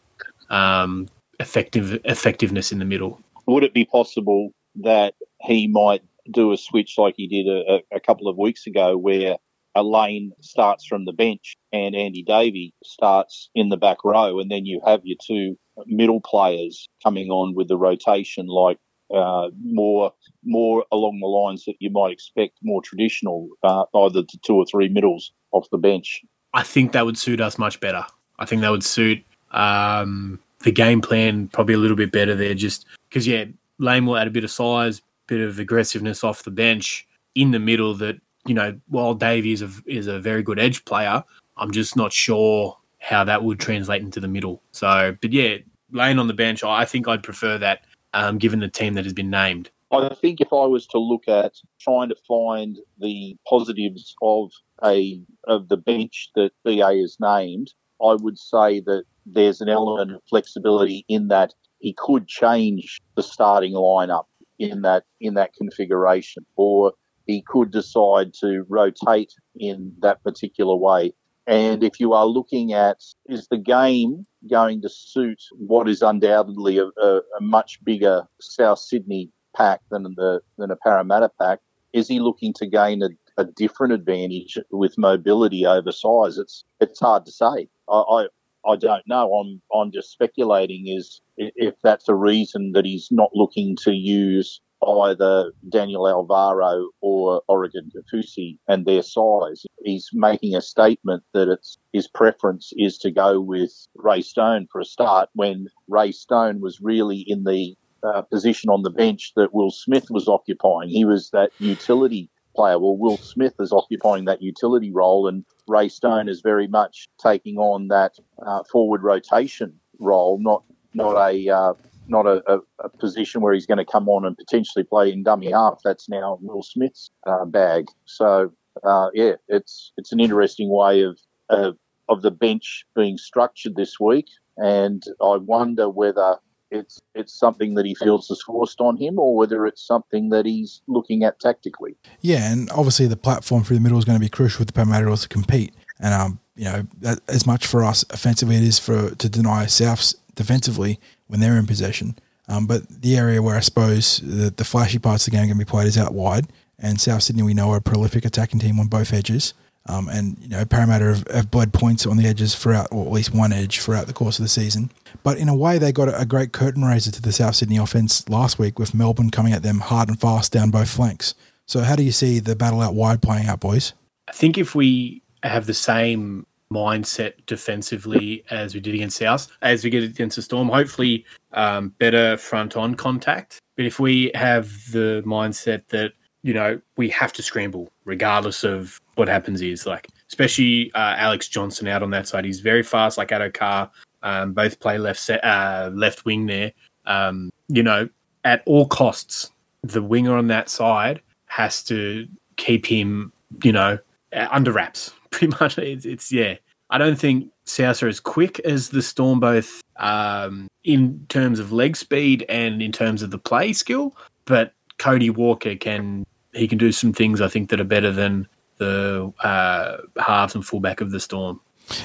[0.49, 1.07] um,
[1.39, 3.21] effective effectiveness in the middle.
[3.45, 4.51] Would it be possible
[4.83, 8.97] that he might do a switch like he did a, a couple of weeks ago,
[8.97, 9.37] where
[9.75, 14.51] a lane starts from the bench and Andy Davey starts in the back row, and
[14.51, 18.77] then you have your two middle players coming on with the rotation, like
[19.13, 24.39] uh, more more along the lines that you might expect, more traditional, uh, either the
[24.43, 26.21] two or three middles off the bench.
[26.53, 28.05] I think that would suit us much better.
[28.39, 32.53] I think that would suit um, the game plan probably a little bit better there,
[32.53, 33.45] just because yeah,
[33.79, 37.59] Lane will add a bit of size, bit of aggressiveness off the bench in the
[37.59, 37.93] middle.
[37.93, 41.23] That you know, while Davey is a is a very good edge player,
[41.57, 44.61] I'm just not sure how that would translate into the middle.
[44.71, 45.57] So, but yeah,
[45.91, 49.13] Lane on the bench, I think I'd prefer that um, given the team that has
[49.13, 49.69] been named.
[49.91, 54.51] I think if I was to look at trying to find the positives of
[54.83, 60.11] a of the bench that BA is named, I would say that there's an element
[60.11, 64.25] of flexibility in that he could change the starting lineup
[64.59, 66.93] in that in that configuration, or
[67.25, 71.13] he could decide to rotate in that particular way.
[71.45, 72.97] And if you are looking at
[73.27, 78.79] is the game going to suit what is undoubtedly a, a, a much bigger South
[78.79, 81.59] Sydney pack than the than a Parramatta pack,
[81.93, 86.37] is he looking to gain a, a different advantage with mobility over size?
[86.37, 87.69] It's it's hard to say.
[87.89, 88.27] I, I
[88.67, 89.33] I don't know.
[89.33, 90.87] I'm I'm just speculating.
[90.87, 97.41] Is if that's a reason that he's not looking to use either Daniel Alvaro or
[97.47, 99.65] Oregon Kaufusi and their size.
[99.83, 104.81] He's making a statement that it's his preference is to go with Ray Stone for
[104.81, 109.53] a start when Ray Stone was really in the uh, position on the bench that
[109.53, 110.89] Will Smith was occupying.
[110.89, 112.79] He was that utility player.
[112.79, 117.57] Well, Will Smith is occupying that utility role, and Ray Stone is very much taking
[117.57, 118.13] on that
[118.45, 121.73] uh, forward rotation role, not not a uh,
[122.07, 125.23] not a, a, a, position where he's going to come on and potentially play in
[125.23, 125.79] dummy half.
[125.83, 127.85] That's now Will Smith's uh, bag.
[128.05, 128.51] So
[128.83, 131.77] uh, yeah, it's it's an interesting way of, of
[132.09, 134.27] of the bench being structured this week,
[134.57, 136.37] and I wonder whether
[136.71, 140.45] it's it's something that he feels is forced on him, or whether it's something that
[140.45, 141.95] he's looking at tactically.
[142.21, 144.73] Yeah, and obviously the platform through the middle is going to be crucial for the
[144.73, 146.87] Parramatta to compete, and um, you know,
[147.27, 151.67] as much for us offensively it is for to deny Souths defensively when they're in
[151.67, 152.15] possession.
[152.49, 155.47] Um, but the area where I suppose the, the flashy parts of the game are
[155.47, 156.47] going to be played is out wide.
[156.79, 159.53] And South Sydney, we know, are a prolific attacking team on both edges.
[159.87, 163.11] Um, and, you know, Parramatta have, have bled points on the edges throughout, or at
[163.11, 164.91] least one edge throughout the course of the season.
[165.23, 168.27] But in a way, they got a, great curtain raiser to the South Sydney offense
[168.29, 171.33] last week with Melbourne coming at them hard and fast down both flanks.
[171.65, 173.93] So, how do you see the battle out wide playing out, boys?
[174.27, 179.83] I think if we have the same mindset defensively as we did against South, as
[179.83, 180.69] we get against the Storm.
[180.69, 183.59] Hopefully, um, better front on contact.
[183.75, 186.13] But if we have the mindset that
[186.43, 191.47] you know we have to scramble regardless of what happens, is like especially uh, Alex
[191.47, 192.45] Johnston out on that side.
[192.45, 193.91] He's very fast, like Addo-Carr.
[194.23, 196.71] Um, both play left set, uh, left wing there.
[197.05, 198.09] Um, you know,
[198.43, 199.51] at all costs,
[199.83, 203.31] the winger on that side has to keep him,
[203.63, 203.97] you know,
[204.33, 205.77] under wraps pretty much.
[205.77, 206.55] It's, it's yeah.
[206.89, 211.71] I don't think South are as quick as the Storm, both um, in terms of
[211.71, 214.15] leg speed and in terms of the play skill.
[214.45, 216.25] But Cody Walker can
[216.57, 218.47] he can do some things I think that are better than
[218.77, 221.59] the uh, halves and fullback of the Storm.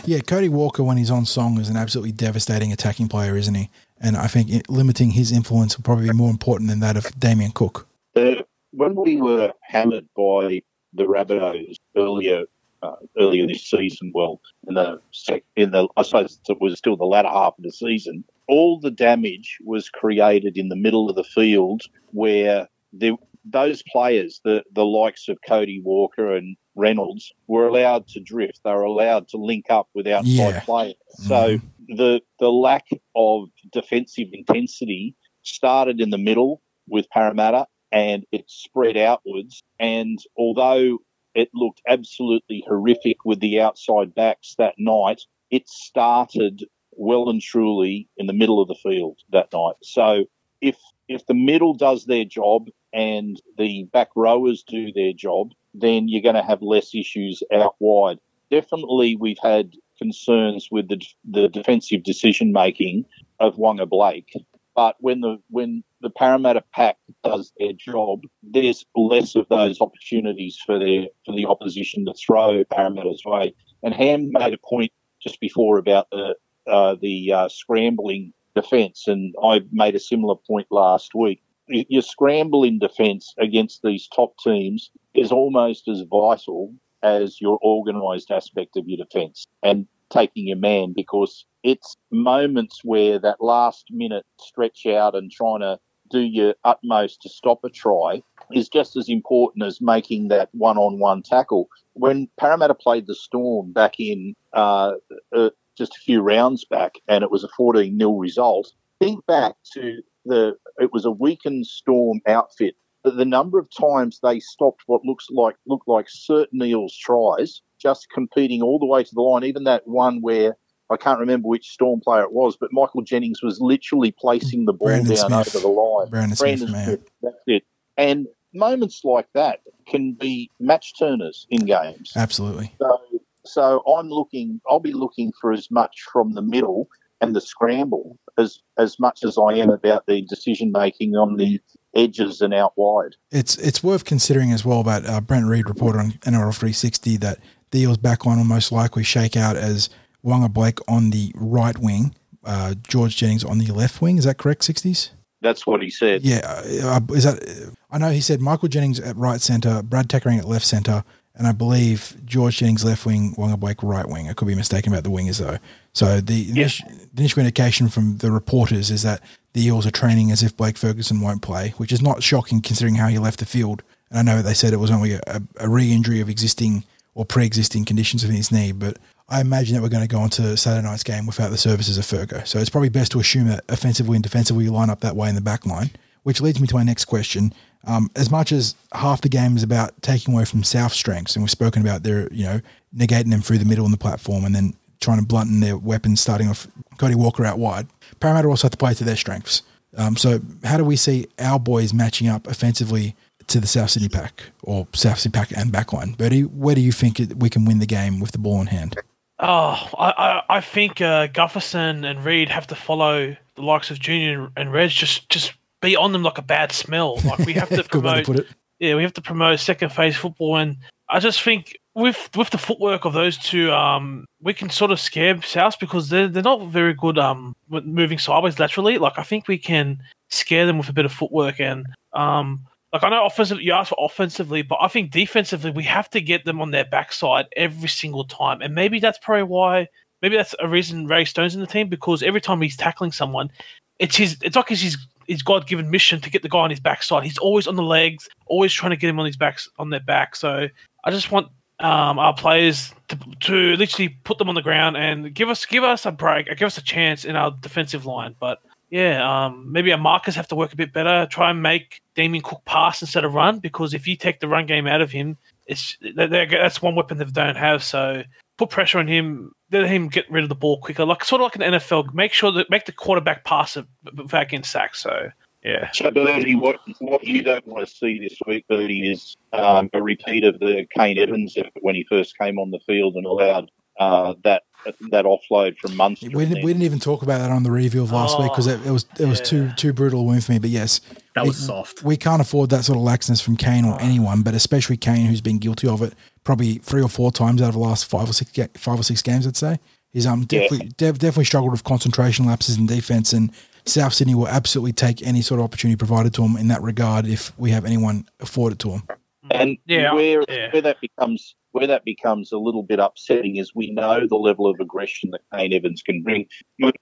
[0.04, 3.68] Yeah, Cody Walker when he's on song is an absolutely devastating attacking player, isn't he?
[4.00, 7.18] And I think it, limiting his influence will probably be more important than that of
[7.18, 7.88] Damien Cook.
[8.14, 8.36] Uh,
[8.70, 12.44] when we were hammered by the Rabbitohs earlier
[12.82, 14.10] uh, earlier this season.
[14.14, 17.64] Well, in the sec- in the I suppose it was still the latter half of
[17.64, 18.24] the season.
[18.48, 24.40] All the damage was created in the middle of the field where the those players,
[24.44, 28.60] the the likes of Cody Walker and Reynolds, were allowed to drift.
[28.64, 30.60] They were allowed to link up with outside yeah.
[30.60, 30.94] players.
[31.20, 31.28] Mm-hmm.
[31.28, 32.86] So the the lack
[33.16, 39.62] of defensive intensity started in the middle with Parramatta and it spread outwards.
[39.78, 40.98] And although
[41.34, 45.22] it looked absolutely horrific with the outside backs that night.
[45.50, 49.76] It started well and truly in the middle of the field that night.
[49.82, 50.24] So
[50.60, 50.76] if
[51.08, 56.22] if the middle does their job and the back rowers do their job, then you're
[56.22, 58.18] going to have less issues out wide.
[58.50, 63.04] Definitely, we've had concerns with the the defensive decision making
[63.40, 64.32] of Waqa Blake,
[64.74, 70.58] but when the when the Parramatta pack does their job, there's less of those opportunities
[70.64, 73.54] for their for the opposition to throw Parramatta's way.
[73.82, 76.34] And Ham made a point just before about the
[76.66, 81.42] uh, the uh, scrambling defence, and I made a similar point last week.
[81.72, 88.30] Your scramble in defence against these top teams is almost as vital as your organised
[88.30, 94.26] aspect of your defence and taking your man because it's moments where that last minute
[94.38, 95.78] stretch out and trying to
[96.10, 100.76] do your utmost to stop a try is just as important as making that one
[100.76, 101.68] on one tackle.
[101.94, 104.92] When Parramatta played the Storm back in uh,
[105.34, 109.54] uh, just a few rounds back and it was a 14 0 result, think back
[109.72, 112.74] to the, it was a weakened Storm outfit.
[113.02, 117.60] But the number of times they stopped what looks like looked like certain Eels tries,
[117.80, 119.44] just competing all the way to the line.
[119.44, 120.56] Even that one where
[120.88, 124.72] I can't remember which Storm player it was, but Michael Jennings was literally placing the
[124.72, 125.56] ball Brandon down Smith.
[125.56, 126.08] over the line.
[126.10, 126.98] Brandon Smith, man.
[127.22, 127.64] that's it.
[127.96, 132.12] And moments like that can be match turners in games.
[132.14, 132.72] Absolutely.
[132.78, 133.00] So,
[133.44, 134.60] so I'm looking.
[134.68, 136.88] I'll be looking for as much from the middle
[137.22, 141.60] and the scramble as as much as I am about the decision making on the
[141.94, 143.16] edges and out wide.
[143.30, 147.38] It's it's worth considering as well about uh, Brent Read reported on NRL 360 that
[147.70, 149.88] the Eels back line will most likely shake out as
[150.24, 152.14] Waqa Blake on the right wing,
[152.44, 154.18] uh, George Jennings on the left wing.
[154.18, 154.62] Is that correct?
[154.62, 155.10] 60s.
[155.40, 156.22] That's what he said.
[156.22, 157.74] Yeah, uh, is that?
[157.90, 161.04] I know he said Michael Jennings at right centre, Brad Takairangi at left centre,
[161.34, 164.28] and I believe George Jennings left wing, Waqa Blake right wing.
[164.28, 165.58] I could be mistaken about the wingers though.
[165.92, 169.22] So the, initial, the initial indication from the reporters is that
[169.54, 172.96] the Eels are training as if Blake Ferguson won't play, which is not shocking considering
[172.96, 173.82] how he left the field.
[174.10, 177.84] And I know they said it was only a, a re-injury of existing or pre-existing
[177.84, 181.02] conditions of his knee, but I imagine that we're going to go into Saturday night's
[181.02, 182.46] game without the services of Fergo.
[182.46, 185.28] So it's probably best to assume that offensively and defensively you line up that way
[185.28, 185.90] in the back line,
[186.22, 187.52] which leads me to my next question.
[187.84, 191.42] Um, as much as half the game is about taking away from South's strengths, and
[191.42, 192.60] we've spoken about their, you know,
[192.96, 196.20] negating them through the middle in the platform and then trying to blunten their weapons,
[196.20, 196.68] starting off
[196.98, 197.88] Cody Walker out wide.
[198.20, 199.62] Parramatta also have to play to their strengths.
[199.96, 203.14] Um, so how do we see our boys matching up offensively
[203.48, 206.16] to the South Sydney pack or South Sydney pack and backline?
[206.16, 208.96] Bertie, where do you think we can win the game with the ball in hand?
[209.38, 213.98] Oh, I, I, I think uh, Gutherson and Reed have to follow the likes of
[213.98, 214.90] Junior and Reg.
[214.90, 215.52] Just just
[215.82, 217.20] be on them like a bad smell.
[217.24, 218.28] Like we have to to promote.
[218.28, 218.46] it.
[218.78, 220.78] yeah, we have to promote second phase football, and
[221.10, 224.98] I just think with with the footwork of those two, um, we can sort of
[225.00, 228.96] scare South because they're they're not very good um moving sideways laterally.
[228.96, 232.66] Like I think we can scare them with a bit of footwork and um.
[232.94, 236.20] Like I know offensive, you asked for offensively, but I think defensively we have to
[236.20, 239.88] get them on their backside every single time, and maybe that's probably why.
[240.20, 243.50] Maybe that's a reason Ray Stone's in the team because every time he's tackling someone,
[243.98, 244.36] it's his.
[244.42, 247.24] It's like it's his his God given mission to get the guy on his backside.
[247.24, 250.00] He's always on the legs, always trying to get him on his backs on their
[250.00, 250.36] back.
[250.36, 250.68] So
[251.04, 251.48] I just want
[251.80, 255.84] um, our players to, to literally put them on the ground and give us give
[255.84, 258.34] us a break, give us a chance in our defensive line.
[258.38, 258.58] But
[258.90, 261.26] yeah, um, maybe our markers have to work a bit better.
[261.30, 264.66] Try and make Damien Cook pass instead of run because if you take the run
[264.66, 267.82] game out of him, it's that- that- that's one weapon they don't have.
[267.82, 268.22] So
[268.58, 271.44] put pressure on him, let him get rid of the ball quicker, like sort of
[271.46, 272.12] like an NFL.
[272.14, 273.86] Make sure that make the quarterback pass it
[274.28, 274.96] back in sacked.
[274.96, 275.30] So
[275.64, 275.90] yeah.
[275.92, 280.02] So, Bertie, what, what you don't want to see this week, Bertie, is um, a
[280.02, 284.34] repeat of the Kane Evans when he first came on the field and allowed uh,
[284.42, 284.62] that
[285.10, 286.30] that offload from Munster.
[286.32, 288.66] We didn't, we didn't even talk about that on the review of last week because
[288.66, 290.58] it, it was it was too too brutal a win for me.
[290.58, 291.00] But yes,
[291.34, 292.02] That we- was soft.
[292.02, 295.40] We can't afford that sort of laxness from Kane or anyone, but especially Kane, who's
[295.40, 296.14] been guilty of it
[296.44, 299.22] probably three or four times out of the last five or six five or six
[299.22, 299.46] games.
[299.46, 299.78] I'd say
[300.12, 303.50] he's um definitely dev- definitely struggled with concentration lapses in defense, and
[303.86, 307.26] South Sydney will absolutely take any sort of opportunity provided to them in that regard
[307.26, 309.02] if we have anyone afforded to them.
[309.50, 310.70] And Yeah, where yeah.
[310.72, 314.66] where that becomes where that becomes a little bit upsetting is we know the level
[314.66, 316.46] of aggression that Kane Evans can bring.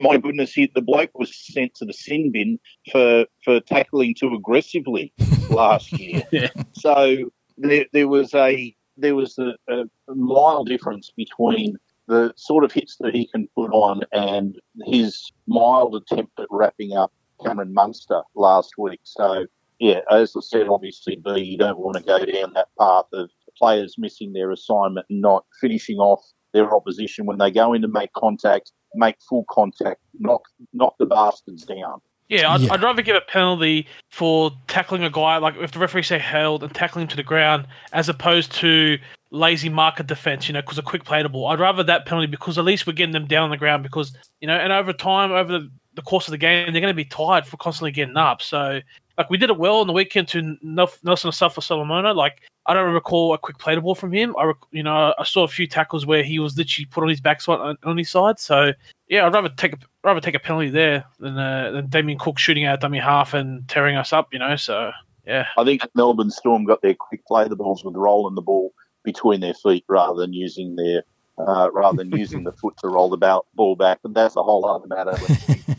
[0.01, 2.59] My, goodness, he, the bloke was sent to the sin bin
[2.91, 5.13] for for tackling too aggressively
[5.51, 6.23] last year.
[6.31, 6.51] Yeah.
[6.73, 12.73] So there, there was a there was a, a mild difference between the sort of
[12.73, 17.13] hits that he can put on and his mild attempt at wrapping up
[17.45, 19.01] Cameron Munster last week.
[19.05, 19.47] So
[19.81, 23.31] yeah, as I said, obviously, B, you don't want to go down that path of
[23.59, 26.21] players missing their assignment and not finishing off
[26.53, 30.43] their opposition when they go in to make contact, make full contact, knock
[30.73, 32.01] knock the bastards down.
[32.29, 32.73] Yeah, I'd, Yeah.
[32.73, 36.63] I'd rather give a penalty for tackling a guy, like if the referee say held
[36.63, 38.99] and tackling him to the ground, as opposed to
[39.33, 41.49] lazy market defense, you know, because a quick play the ball.
[41.49, 44.17] I'd rather that penalty because at least we're getting them down on the ground because,
[44.41, 46.95] you know, and over time, over the, the course of the game, they're going to
[46.95, 48.43] be tired for constantly getting up.
[48.43, 48.81] So,
[49.19, 52.15] like, we did it well on the weekend to Nelson Asofa Solomona.
[52.15, 54.35] Like, I don't recall a quick play the ball from him.
[54.39, 57.21] I, you know, I saw a few tackles where he was literally put on his
[57.21, 58.39] backside on, on his side.
[58.39, 58.73] So,
[59.09, 62.39] yeah, I'd rather take a rather take a penalty there than uh, than Damien Cook
[62.39, 64.33] shooting out dummy half and tearing us up.
[64.33, 64.93] You know, so
[65.27, 68.73] yeah, I think Melbourne Storm got their quick play the balls with rolling the ball
[69.03, 71.03] between their feet rather than using their
[71.47, 73.99] uh, rather than using the foot to roll the ball, ball back.
[74.03, 75.39] But that's a whole other matter when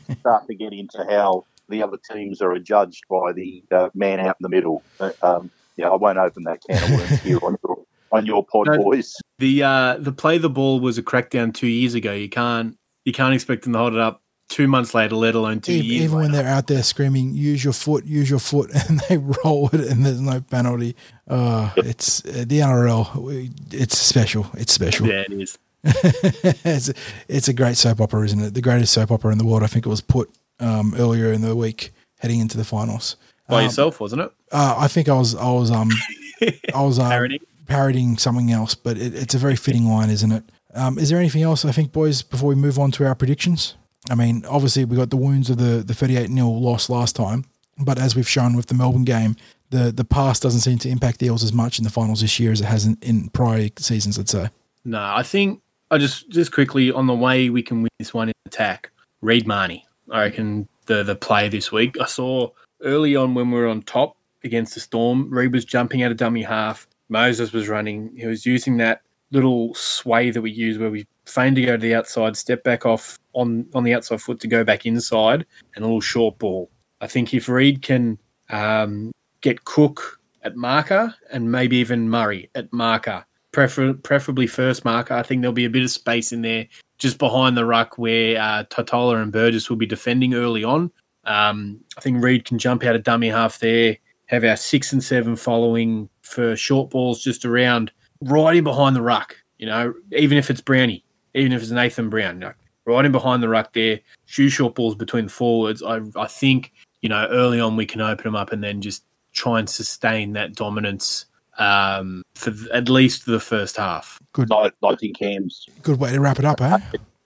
[0.10, 4.20] you start to get into how the other teams are judged by the uh, man
[4.20, 4.84] out in the middle.
[5.22, 7.80] Um, yeah, I won't open that can of worms here on your,
[8.12, 8.78] on your pod, No.
[8.78, 9.16] boys.
[9.40, 12.14] The uh, the play the ball was a crackdown two years ago.
[12.14, 14.22] You can't you can't expect them to hold it up
[14.52, 16.04] two months later, let alone two Even, years.
[16.04, 16.44] even when later.
[16.44, 20.06] they're out there screaming, "Use your foot, use your foot," and they roll it, and
[20.06, 20.96] there's no penalty.
[21.28, 23.74] Uh, it's uh, the NRL.
[23.74, 24.46] It's special.
[24.54, 25.08] It's special.
[25.08, 25.58] yeah, it is.
[25.84, 26.92] it's,
[27.28, 28.54] it's a great soap opera, isn't it?
[28.54, 29.64] The greatest soap opera in the world.
[29.64, 30.30] I think it was put
[30.60, 33.16] um, earlier in the week, heading into the finals.
[33.48, 34.32] By Um, yourself, wasn't it?
[34.52, 35.90] Uh, I think I was I was um
[36.76, 37.42] I was uh, Parodying?
[37.68, 40.44] parodying something else, but it, it's a very fitting line, isn't it?
[40.74, 41.66] Um, is there anything else?
[41.66, 43.76] I think, boys, before we move on to our predictions.
[44.10, 47.16] I mean, obviously we got the wounds of the the thirty eight 0 loss last
[47.16, 47.46] time,
[47.78, 49.36] but as we've shown with the Melbourne game,
[49.70, 52.40] the the past doesn't seem to impact the Eels as much in the finals this
[52.40, 54.18] year as it has in, in prior seasons.
[54.18, 54.50] I'd say.
[54.86, 58.30] No, I think I just just quickly on the way we can win this one
[58.30, 58.92] in attack.
[59.22, 62.00] Reed Mahoney, I reckon the the play this week.
[62.00, 62.50] I saw
[62.82, 65.30] early on when we were on top against the Storm.
[65.30, 66.88] Reed was jumping out of dummy half.
[67.10, 68.16] Moses was running.
[68.18, 71.82] He was using that little sway that we use where we feign to go to
[71.82, 75.84] the outside, step back off on on the outside foot to go back inside, and
[75.84, 76.70] a little short ball.
[77.00, 78.20] I think if Reed can
[78.50, 79.12] um,
[79.42, 85.14] get Cook at marker and maybe even Murray at marker, prefer- preferably first marker.
[85.14, 86.68] I think there'll be a bit of space in there
[86.98, 90.92] just behind the ruck where uh, Tatola and Burgess will be defending early on.
[91.26, 95.04] Um, I think Reed can jump out of dummy half there, have our six and
[95.04, 99.36] seven following for short balls just around, right in behind the ruck.
[99.58, 101.04] You know, even if it's Brownie,
[101.34, 102.54] even if it's Nathan Brown, you know,
[102.86, 105.84] right in behind the ruck there, shoe short balls between the forwards.
[105.84, 106.72] I, I think,
[107.02, 109.04] you know, early on we can open them up and then just
[109.34, 111.26] try and sustain that dominance
[111.58, 114.20] um, for th- at least the first half.
[114.34, 116.80] Good, I, I think Cam's good way to wrap it up, eh?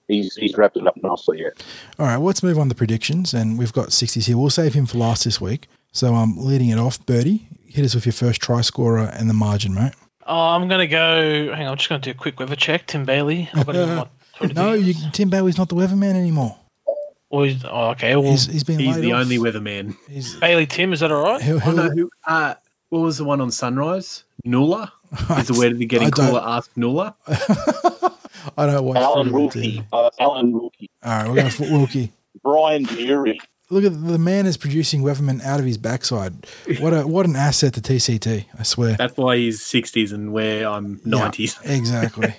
[0.07, 1.41] he's he's wrapped it up nicely.
[1.41, 1.49] Yeah.
[1.99, 4.37] All right, well, let's move on to predictions, and we've got 60s here.
[4.37, 5.67] We'll save him for last this week.
[5.91, 9.29] So, I'm um, leading it off, Birdie, hit us with your first try scorer and
[9.29, 9.93] the margin, mate.
[10.25, 11.53] Oh, I'm gonna go.
[11.53, 12.87] Hang on, I'm just gonna do a quick weather check.
[12.87, 13.49] Tim Bailey.
[13.53, 14.07] I've got him on my
[14.37, 14.93] Twitter No, you.
[15.13, 16.57] Tim Bailey's not the weatherman anymore.
[17.29, 18.15] Or he's, oh, okay.
[18.15, 19.21] Well, He's, he's been He's the off.
[19.21, 19.95] only weatherman.
[20.09, 20.93] He's, Bailey Tim.
[20.93, 21.41] Is that all right?
[21.41, 22.53] he'll, Oh, no, who, uh,
[22.89, 24.23] what was the one on Sunrise?
[24.45, 24.93] Nulla?
[25.37, 26.41] Is the word they're getting don't- cooler?
[26.45, 27.15] Ask Nulla?
[28.57, 29.33] I don't watch Alan footy,
[29.81, 32.11] Wilkie, uh, Alan Wilkie, All right, we're going for Wilkie.
[32.43, 33.39] Brian Deary.
[33.69, 36.45] Look at the man is producing Weatherman out of his backside.
[36.79, 38.45] What a what an asset to TCT.
[38.57, 38.93] I swear.
[38.93, 41.63] That's why he's 60s and where I'm 90s.
[41.63, 42.33] Yeah, exactly.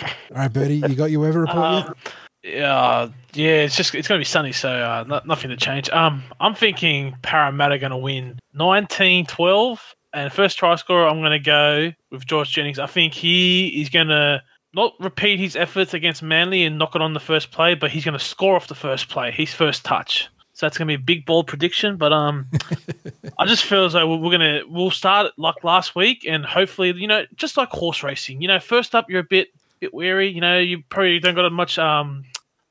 [0.00, 1.94] All right, Bertie, you got your weather report Um,
[2.42, 3.62] yeah, yeah.
[3.62, 5.90] It's just it's gonna be sunny, so uh, no, nothing to change.
[5.90, 9.78] Um, I'm thinking Parramatta going to win 19-12,
[10.14, 12.78] and first try scorer I'm going to go with George Jennings.
[12.78, 14.42] I think he is going to
[14.74, 18.04] not repeat his efforts against Manly and knock it on the first play, but he's
[18.04, 20.28] going to score off the first play, his first touch.
[20.58, 22.48] So that's going to be a big bold prediction, but um,
[23.38, 27.06] I just feel as though we're gonna we'll start like last week, and hopefully, you
[27.06, 30.40] know, just like horse racing, you know, first up you're a bit bit weary, you
[30.40, 32.24] know, you probably don't got as much um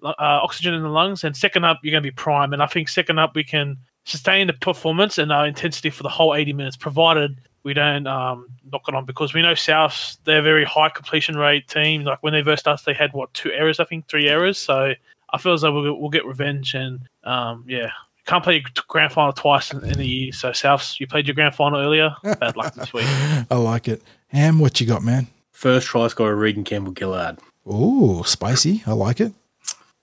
[0.03, 2.89] uh, oxygen in the lungs, and second up you're gonna be prime, and I think
[2.89, 6.75] second up we can sustain the performance and our intensity for the whole 80 minutes,
[6.75, 10.89] provided we don't um knock it on because we know South they're a very high
[10.89, 12.03] completion rate team.
[12.03, 14.57] Like when they first started, they had what two errors, I think three errors.
[14.57, 14.93] So
[15.31, 17.91] I feel as though we'll, we'll get revenge, and um yeah.
[18.25, 20.33] Can't play your grand final twice in, in a year.
[20.33, 22.13] So, Souths, you played your grand final earlier.
[22.23, 23.05] Bad luck this week.
[23.49, 24.01] I like it.
[24.27, 25.27] Ham, what you got, man?
[25.53, 27.39] First try scorer, Reagan Campbell Gillard.
[27.65, 28.83] Ooh, spicy.
[28.85, 29.31] I like it.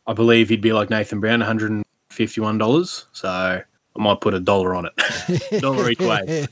[0.06, 3.04] I believe he'd be like Nathan Brown, $151.
[3.12, 3.62] So I
[3.96, 5.60] might put a dollar on it.
[5.60, 6.46] dollar each way.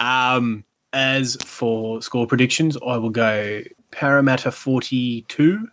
[0.00, 5.68] um, as for score predictions, I will go Parramatta 42,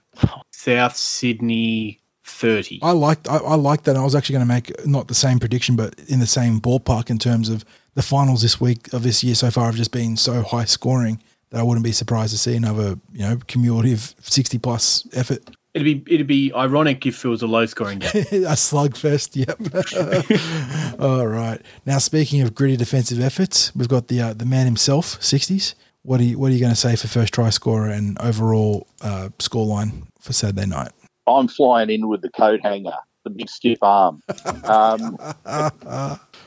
[0.51, 2.80] South Sydney 30.
[2.84, 3.95] I liked I, I liked that.
[3.95, 7.09] I was actually going to make not the same prediction, but in the same ballpark
[7.09, 7.65] in terms of
[7.95, 11.22] the finals this week of this year so far have just been so high scoring
[11.49, 15.49] that I wouldn't be surprised to see another you know cumulative sixty plus effort.
[15.74, 18.09] It'd be it'd be ironic if it was a low scoring game.
[18.15, 19.36] a slugfest.
[19.36, 20.99] Yep.
[20.99, 21.61] All right.
[21.86, 25.76] Now, speaking of gritty defensive efforts, we've got the uh, the man himself, sixties.
[26.08, 28.88] What are you What are you going to say for first try scorer and overall
[29.01, 30.93] uh, scoreline for Saturday night?
[31.28, 32.95] I'm flying in with the coat hanger,
[33.26, 34.22] the big stiff arm.
[34.64, 35.18] Um,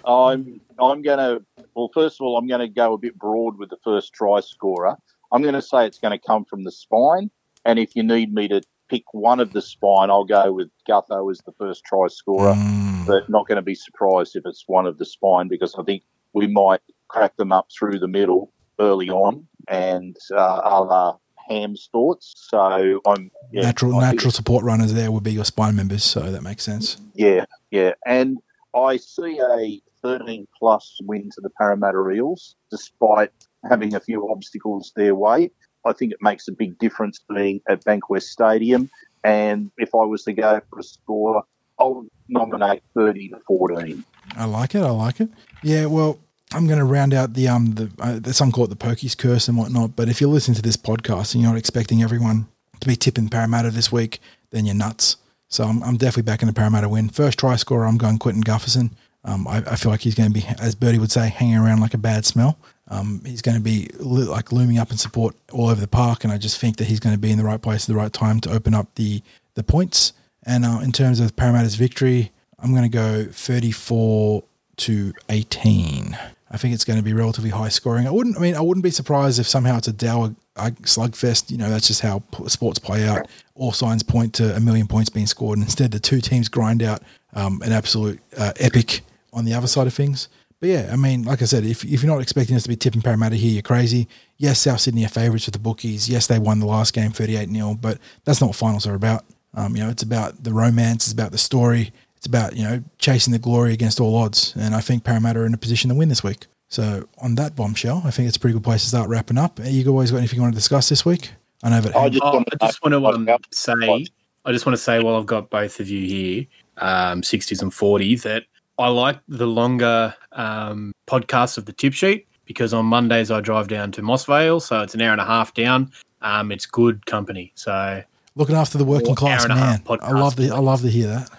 [0.07, 1.45] I'm I'm going to
[1.75, 4.41] well, first of all, I'm going to go a bit broad with the first try
[4.41, 4.97] scorer.
[5.31, 7.31] I'm going to say it's going to come from the spine,
[7.67, 11.31] and if you need me to pick one of the spine, I'll go with Gutho
[11.31, 12.55] as the first try scorer.
[12.55, 15.83] Mm, But not going to be surprised if it's one of the spine because I
[15.83, 16.03] think
[16.33, 21.17] we might crack them up through the middle early on, and uh, la
[21.49, 22.35] Ham's thoughts.
[22.51, 26.05] So I'm yeah, natural I think- natural support runners there would be your spine members,
[26.05, 26.99] so that makes sense.
[27.15, 27.93] Yeah, yeah.
[28.07, 28.39] And
[28.75, 33.31] I see a 13 plus win to the Parramatta Eels, despite
[33.69, 35.51] having a few obstacles their way.
[35.85, 38.91] I think it makes a big difference being at Bankwest Stadium.
[39.25, 41.43] And if I was to go for a score,
[41.79, 44.05] I'll nominate 30 to 14.
[44.37, 44.83] I like it.
[44.83, 45.31] I like it.
[45.63, 45.87] Yeah.
[45.87, 46.19] Well,
[46.53, 49.49] I'm going to round out the um the uh, some call it the pokies curse
[49.49, 49.95] and whatnot.
[49.97, 52.49] But if you're listening to this podcast and you're not expecting everyone
[52.81, 54.21] to be tipping Parramatta this week,
[54.51, 55.17] then you're nuts.
[55.49, 57.09] So I'm, I'm definitely backing the Parramatta win.
[57.09, 58.93] First try scorer, I'm going Clint Gutherson.
[59.25, 61.81] Um, I, I feel like he's going to be, as Birdie would say, hanging around
[61.81, 62.59] like a bad smell.
[62.89, 66.33] Um, he's going to be like looming up in support all over the park, and
[66.33, 68.13] I just think that he's going to be in the right place at the right
[68.13, 69.23] time to open up the
[69.55, 70.13] the points.
[70.45, 74.43] And uh, in terms of Parramatta's victory, I'm going to go 34
[74.79, 76.17] to 18.
[76.51, 78.07] I think it's going to be relatively high scoring.
[78.07, 78.37] I wouldn't.
[78.37, 81.51] I mean, I wouldn't be surprised if somehow it's a dour slugfest.
[81.51, 83.29] You know, that's just how sports play out.
[83.55, 86.83] All signs point to a million points being scored, and instead the two teams grind
[86.83, 87.03] out
[87.35, 90.29] um, an absolute uh, epic on the other side of things.
[90.59, 92.77] But yeah, I mean, like I said, if, if you're not expecting us to be
[92.77, 94.09] tipping Parramatta here, you're crazy.
[94.37, 96.09] Yes, South Sydney are favourites with the bookies.
[96.09, 99.25] Yes, they won the last game 38 0, but that's not what finals are about.
[99.55, 102.85] Um, you know, it's about the romance, it's about the story, it's about, you know,
[102.99, 104.55] chasing the glory against all odds.
[104.55, 106.49] And I think Parramatta are in a position to win this week.
[106.69, 109.59] So on that bombshell, I think it's a pretty good place to start wrapping up.
[109.65, 111.33] You guys got anything you want to discuss this week?
[111.63, 111.97] I know that.
[111.97, 114.07] I just Oh, want I just want to um, say,
[114.45, 116.47] I just want to say while I've got both of you here,
[116.77, 118.43] um, 60s and 40s, that
[118.79, 123.69] I like the longer um, podcasts of the tip sheet because on Mondays I drive
[123.69, 125.91] down to Moss Vale, so it's an hour and a half down.
[126.21, 127.53] Um, it's good company.
[127.55, 128.03] So
[128.35, 129.99] looking after the working class hour and a half man.
[130.03, 131.31] I love to I love to hear that.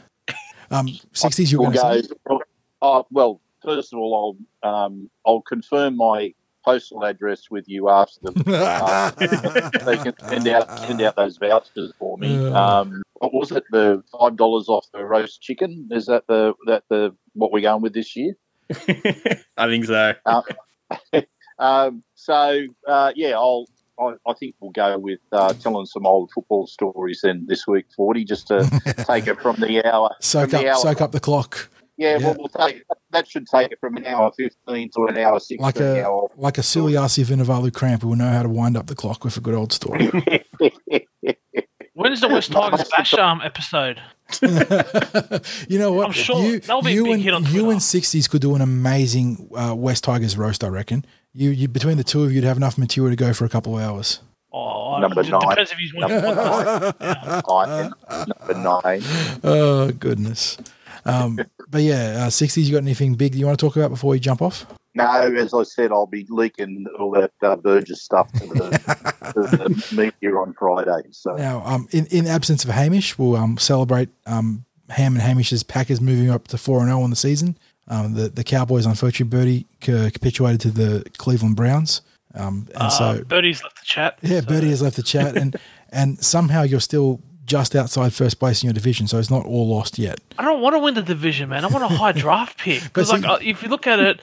[0.72, 2.16] Um, sixties, you were We'll going to say?
[2.28, 2.42] go.
[2.82, 8.20] Oh, well, first of all, I'll um, I'll confirm my postal address with you after
[8.22, 9.74] the.
[9.86, 12.50] they can send out send out those vouchers for me.
[12.52, 13.64] Um, what was it?
[13.72, 15.90] The five dollars off the roast chicken.
[15.92, 18.34] Is that the that the what we're going with this year?
[19.58, 20.14] I think so.
[21.60, 23.68] Um, so uh, yeah, I'll.
[24.02, 27.86] I, I think we'll go with uh, telling some old football stories then this week,
[27.96, 28.64] forty, just to
[29.08, 30.16] take it from the hour.
[30.20, 30.76] soak up, the hour.
[30.76, 32.26] soak up the clock Yeah, Yeah.
[32.28, 35.60] well, we'll take that should take it from an hour fifteen to an hour sixteen.
[35.64, 36.30] like a hour.
[36.38, 39.24] like a silly Arsi Vunivalu cramp who will know how to wind up the clock
[39.24, 40.10] with a good old story.
[41.94, 44.02] When's the West Tigers Bash um, episode?
[45.70, 46.08] you know what?
[46.08, 48.56] I'm sure you, that'll be a big and hit on you and sixties could do
[48.56, 50.64] an amazing uh, West Tigers roast.
[50.64, 51.06] I reckon.
[51.34, 53.50] You, you between the two of you, you'd have enough material to go for a
[53.50, 54.20] couple of hours.
[54.54, 55.40] Oh, Number it nine.
[55.42, 56.22] depends if he's winning.
[56.22, 57.94] Nine,
[58.28, 58.54] number
[58.84, 59.02] nine.
[59.44, 60.58] Oh goodness.
[61.06, 62.70] Um, but yeah, sixties.
[62.70, 64.66] you got anything big you want to talk about before we jump off?
[64.94, 69.42] No, as I said, I'll be leaking all that uh, Burgess stuff to the, to
[69.58, 71.08] the media on Friday.
[71.12, 75.64] So Now, um, in, in absence of Hamish, we'll um, celebrate um, Ham and Hamish's
[75.64, 77.58] Packers moving up to 4 and 0 on the season.
[77.92, 82.02] Um, the, the Cowboys, unfortunately, Birdie ca- capitulated to the Cleveland Browns.
[82.34, 84.18] Um, and Uh, so, Birdie's left the chat.
[84.22, 85.56] yeah, so- Birdie has left the chat, and,
[85.90, 89.68] and somehow you're still just outside first place in your division, so it's not all
[89.68, 90.20] lost yet.
[90.40, 91.66] I don't want to win the division, man.
[91.66, 92.82] I want a high draft pick.
[92.84, 94.22] Because like, uh, if you look at it,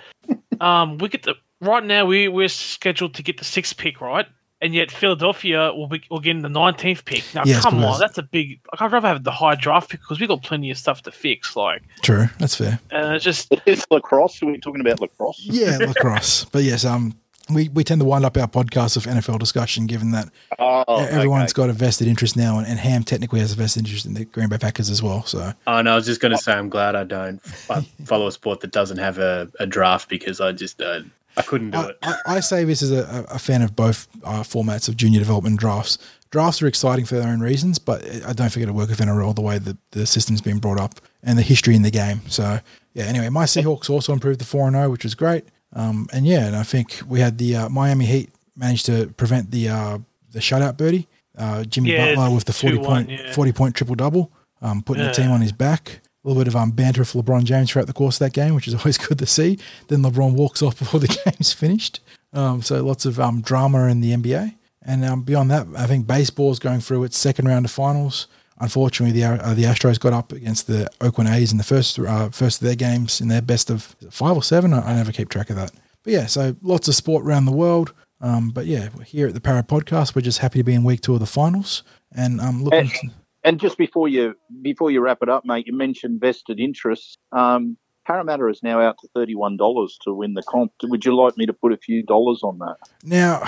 [0.62, 4.26] um, we get the right now we we're scheduled to get the sixth pick, right?
[4.60, 7.22] And yet Philadelphia will be will get in the nineteenth pick.
[7.34, 8.60] Now, Yes, come on, that's a big.
[8.72, 11.12] Like, I'd rather have the high draft pick because we've got plenty of stuff to
[11.12, 11.54] fix.
[11.54, 12.80] Like, True, that's fair.
[12.90, 14.42] and it's just is lacrosse?
[14.42, 15.40] Are we talking about lacrosse?
[15.44, 16.44] Yeah, lacrosse.
[16.52, 17.14] But yes, um,
[17.50, 20.28] we, we tend to wind up our podcast with NFL discussion, given that
[20.58, 21.62] Oh, everyone's okay.
[21.62, 24.24] got a vested interest now, and, and Ham technically has a vested interest in the
[24.24, 25.24] Green Bay Packers as well.
[25.24, 28.26] So Oh no, I was just going to say I'm glad I don't f- follow
[28.26, 31.00] a sport that doesn't have a, a draft because I just uh,
[31.38, 31.98] I couldn't do I, it.
[32.02, 35.58] I, I say this as a, a fan of both uh, formats of junior development
[35.58, 35.98] drafts.
[36.30, 39.34] Drafts are exciting for their own reasons, but I don't think it'll work with NRL
[39.34, 42.20] the way that the system's been brought up and the history in the game.
[42.28, 42.60] So
[42.92, 45.44] yeah, anyway, my Seahawks also improved the four and zero, which was great.
[45.72, 49.50] Um, and yeah, and I think we had the uh, Miami Heat managed to prevent
[49.50, 49.98] the uh,
[50.32, 51.08] the shutout birdie.
[51.36, 53.32] Uh, Jimmy Yeah, Butler with the forty point yeah.
[53.32, 56.00] forty point triple double, um, putting the team on his back.
[56.28, 58.68] Little bit of um, banter for LeBron James throughout the course of that game, which
[58.68, 59.58] is always good to see.
[59.88, 62.00] Then LeBron walks off before the game's finished.
[62.34, 64.54] Um, so lots of um, drama in the NBA.
[64.82, 68.26] And um, beyond that, I think baseball's going through its second round of finals.
[68.60, 72.28] Unfortunately, the uh, the Astros got up against the Oakland A's in the first uh,
[72.28, 74.74] first of their games in their best of five or seven.
[74.74, 75.70] I, I never keep track of that.
[76.02, 77.94] But yeah, so lots of sport around the world.
[78.20, 81.00] Um, but yeah, here at the Parra Podcast, we're just happy to be in week
[81.00, 81.84] two of the finals,
[82.14, 82.90] and I'm looking.
[83.02, 83.12] And-
[83.48, 87.16] And just before you before you wrap it up, mate, you mentioned vested interests.
[87.32, 90.72] Um, Parramatta is now out to thirty one dollars to win the comp.
[90.82, 92.76] Would you like me to put a few dollars on that?
[93.02, 93.40] now,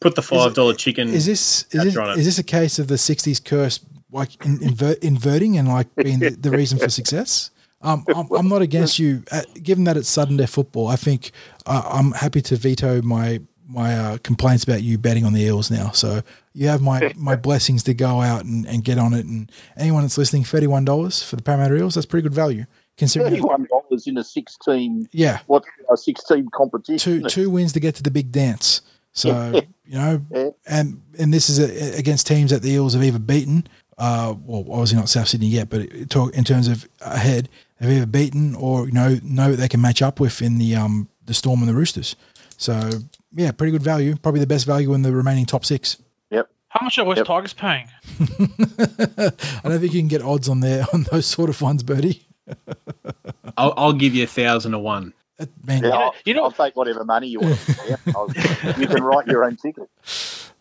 [0.00, 1.08] Put the five dollar chicken.
[1.08, 3.80] is this is this, is this a case of the '60s curse,
[4.10, 7.50] like in, invert, inverting and like being the, the reason for success?
[7.82, 10.88] Um, I'm, I'm not against you, uh, given that it's sudden death football.
[10.88, 11.30] I think
[11.66, 15.70] uh, I'm happy to veto my my uh, complaints about you betting on the Eels
[15.70, 15.90] now.
[15.90, 16.22] So
[16.54, 19.26] you have my my blessings to go out and, and get on it.
[19.26, 22.64] And anyone that's listening, thirty one dollars for the Parramatta Eels, that's pretty good value
[22.64, 23.42] Thirty considering.
[23.42, 27.22] one dollars in a six team Yeah, what a six team competition.
[27.22, 28.82] two two wins to get to the big dance.
[29.12, 30.50] So you know, Yeah.
[30.66, 33.66] and and this is a, against teams that the Eels have either beaten.
[33.98, 37.48] Uh, well, obviously not South Sydney yet, but it, talk in terms of ahead,
[37.80, 40.74] they've either beaten or you know know that they can match up with in the
[40.76, 42.14] um the Storm and the Roosters.
[42.58, 42.90] So
[43.34, 44.16] yeah, pretty good value.
[44.16, 45.96] Probably the best value in the remaining top six.
[46.30, 46.48] Yep.
[46.68, 47.26] How much are West Yep.
[47.26, 47.88] Tigers paying?
[48.20, 52.26] I don't think you can get odds on there on those sort of ones, Bertie.
[53.56, 55.12] I'll, I'll give you a thousand to one.
[55.38, 57.58] That- Man, Yeah, I'll, you know- I'll take whatever money you want.
[57.88, 59.88] Yeah, you can write your own ticket.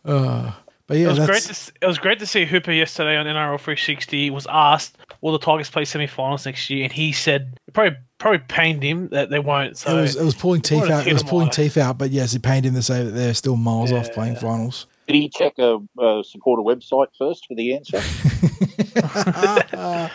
[0.03, 0.51] uh,
[0.87, 1.43] but yeah, it was that's great.
[1.43, 4.17] To, it was great to see Hooper yesterday on NRL 360.
[4.25, 8.39] He was asked, "Will the Tigers play semi-finals next year?" And he said, "Probably, probably
[8.47, 11.07] pained him that they won't." So it was it was pulling teeth out.
[11.07, 11.53] It was pulling all.
[11.53, 11.97] teeth out.
[11.97, 14.87] But yes, it pained him to say that they're still miles off playing finals.
[15.07, 18.01] Did he check a, a supporter website first for the answer?
[19.73, 20.09] oh,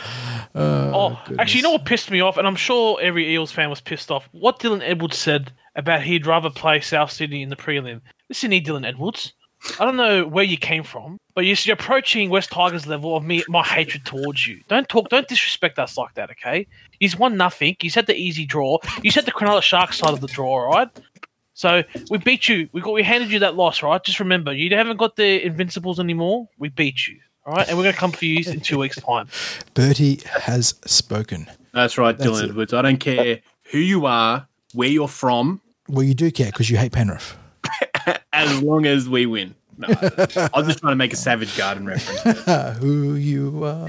[0.54, 1.38] Oh, goodness.
[1.38, 4.10] actually, you know what pissed me off, and I'm sure every Eels fan was pissed
[4.10, 4.28] off.
[4.32, 8.00] What Dylan Edwards said about he'd rather play South Sydney in the prelim.
[8.28, 9.32] Listen here, Dylan Edwards.
[9.78, 13.24] I don't know where you came from, but you're you're approaching West Tigers level of
[13.24, 14.60] me, my hatred towards you.
[14.68, 16.66] Don't talk, don't disrespect us like that, okay?
[16.98, 17.76] He's won nothing.
[17.80, 18.78] He's had the easy draw.
[19.02, 20.88] You said the Cronulla Sharks side of the draw, right?
[21.54, 22.68] So we beat you.
[22.72, 24.02] We got we handed you that loss, right?
[24.02, 26.48] Just remember, you haven't got the Invincibles anymore.
[26.58, 27.68] We beat you, all right?
[27.68, 29.28] And we're gonna come for you in two weeks' time.
[29.74, 31.50] Bertie has spoken.
[31.72, 32.50] That's right, That's Dylan it.
[32.50, 32.72] Edwards.
[32.72, 36.78] I don't care who you are, where you're from, Well, you do care because you
[36.78, 37.36] hate Penrith.
[38.48, 39.54] As long as we win.
[39.80, 42.78] No, I was just trying to make a Savage Garden reference.
[42.80, 43.88] Who you are.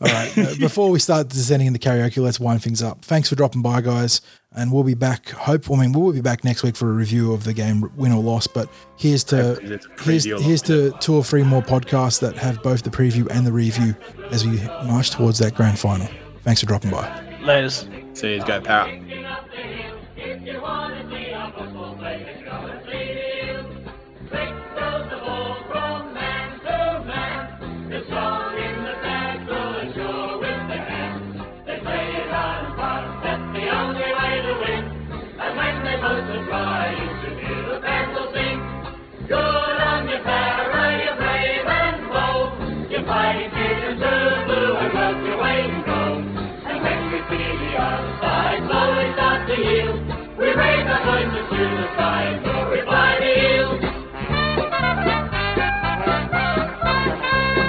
[0.00, 0.32] right.
[0.38, 3.04] uh, before we start descending into karaoke, let's wind things up.
[3.04, 4.22] Thanks for dropping by, guys.
[4.52, 5.28] And we'll be back.
[5.28, 5.70] Hope.
[5.70, 8.22] I mean, we'll be back next week for a review of the game, win or
[8.22, 8.46] loss.
[8.46, 12.38] But here's to Hopefully there's a here's, here's to two or three more podcasts that
[12.38, 13.94] have both the preview and the review
[14.30, 14.56] as we
[14.86, 16.08] march towards that grand final.
[16.44, 17.04] Thanks for dropping by.
[17.42, 17.86] Laters.
[18.16, 19.02] See you, go, Parrot.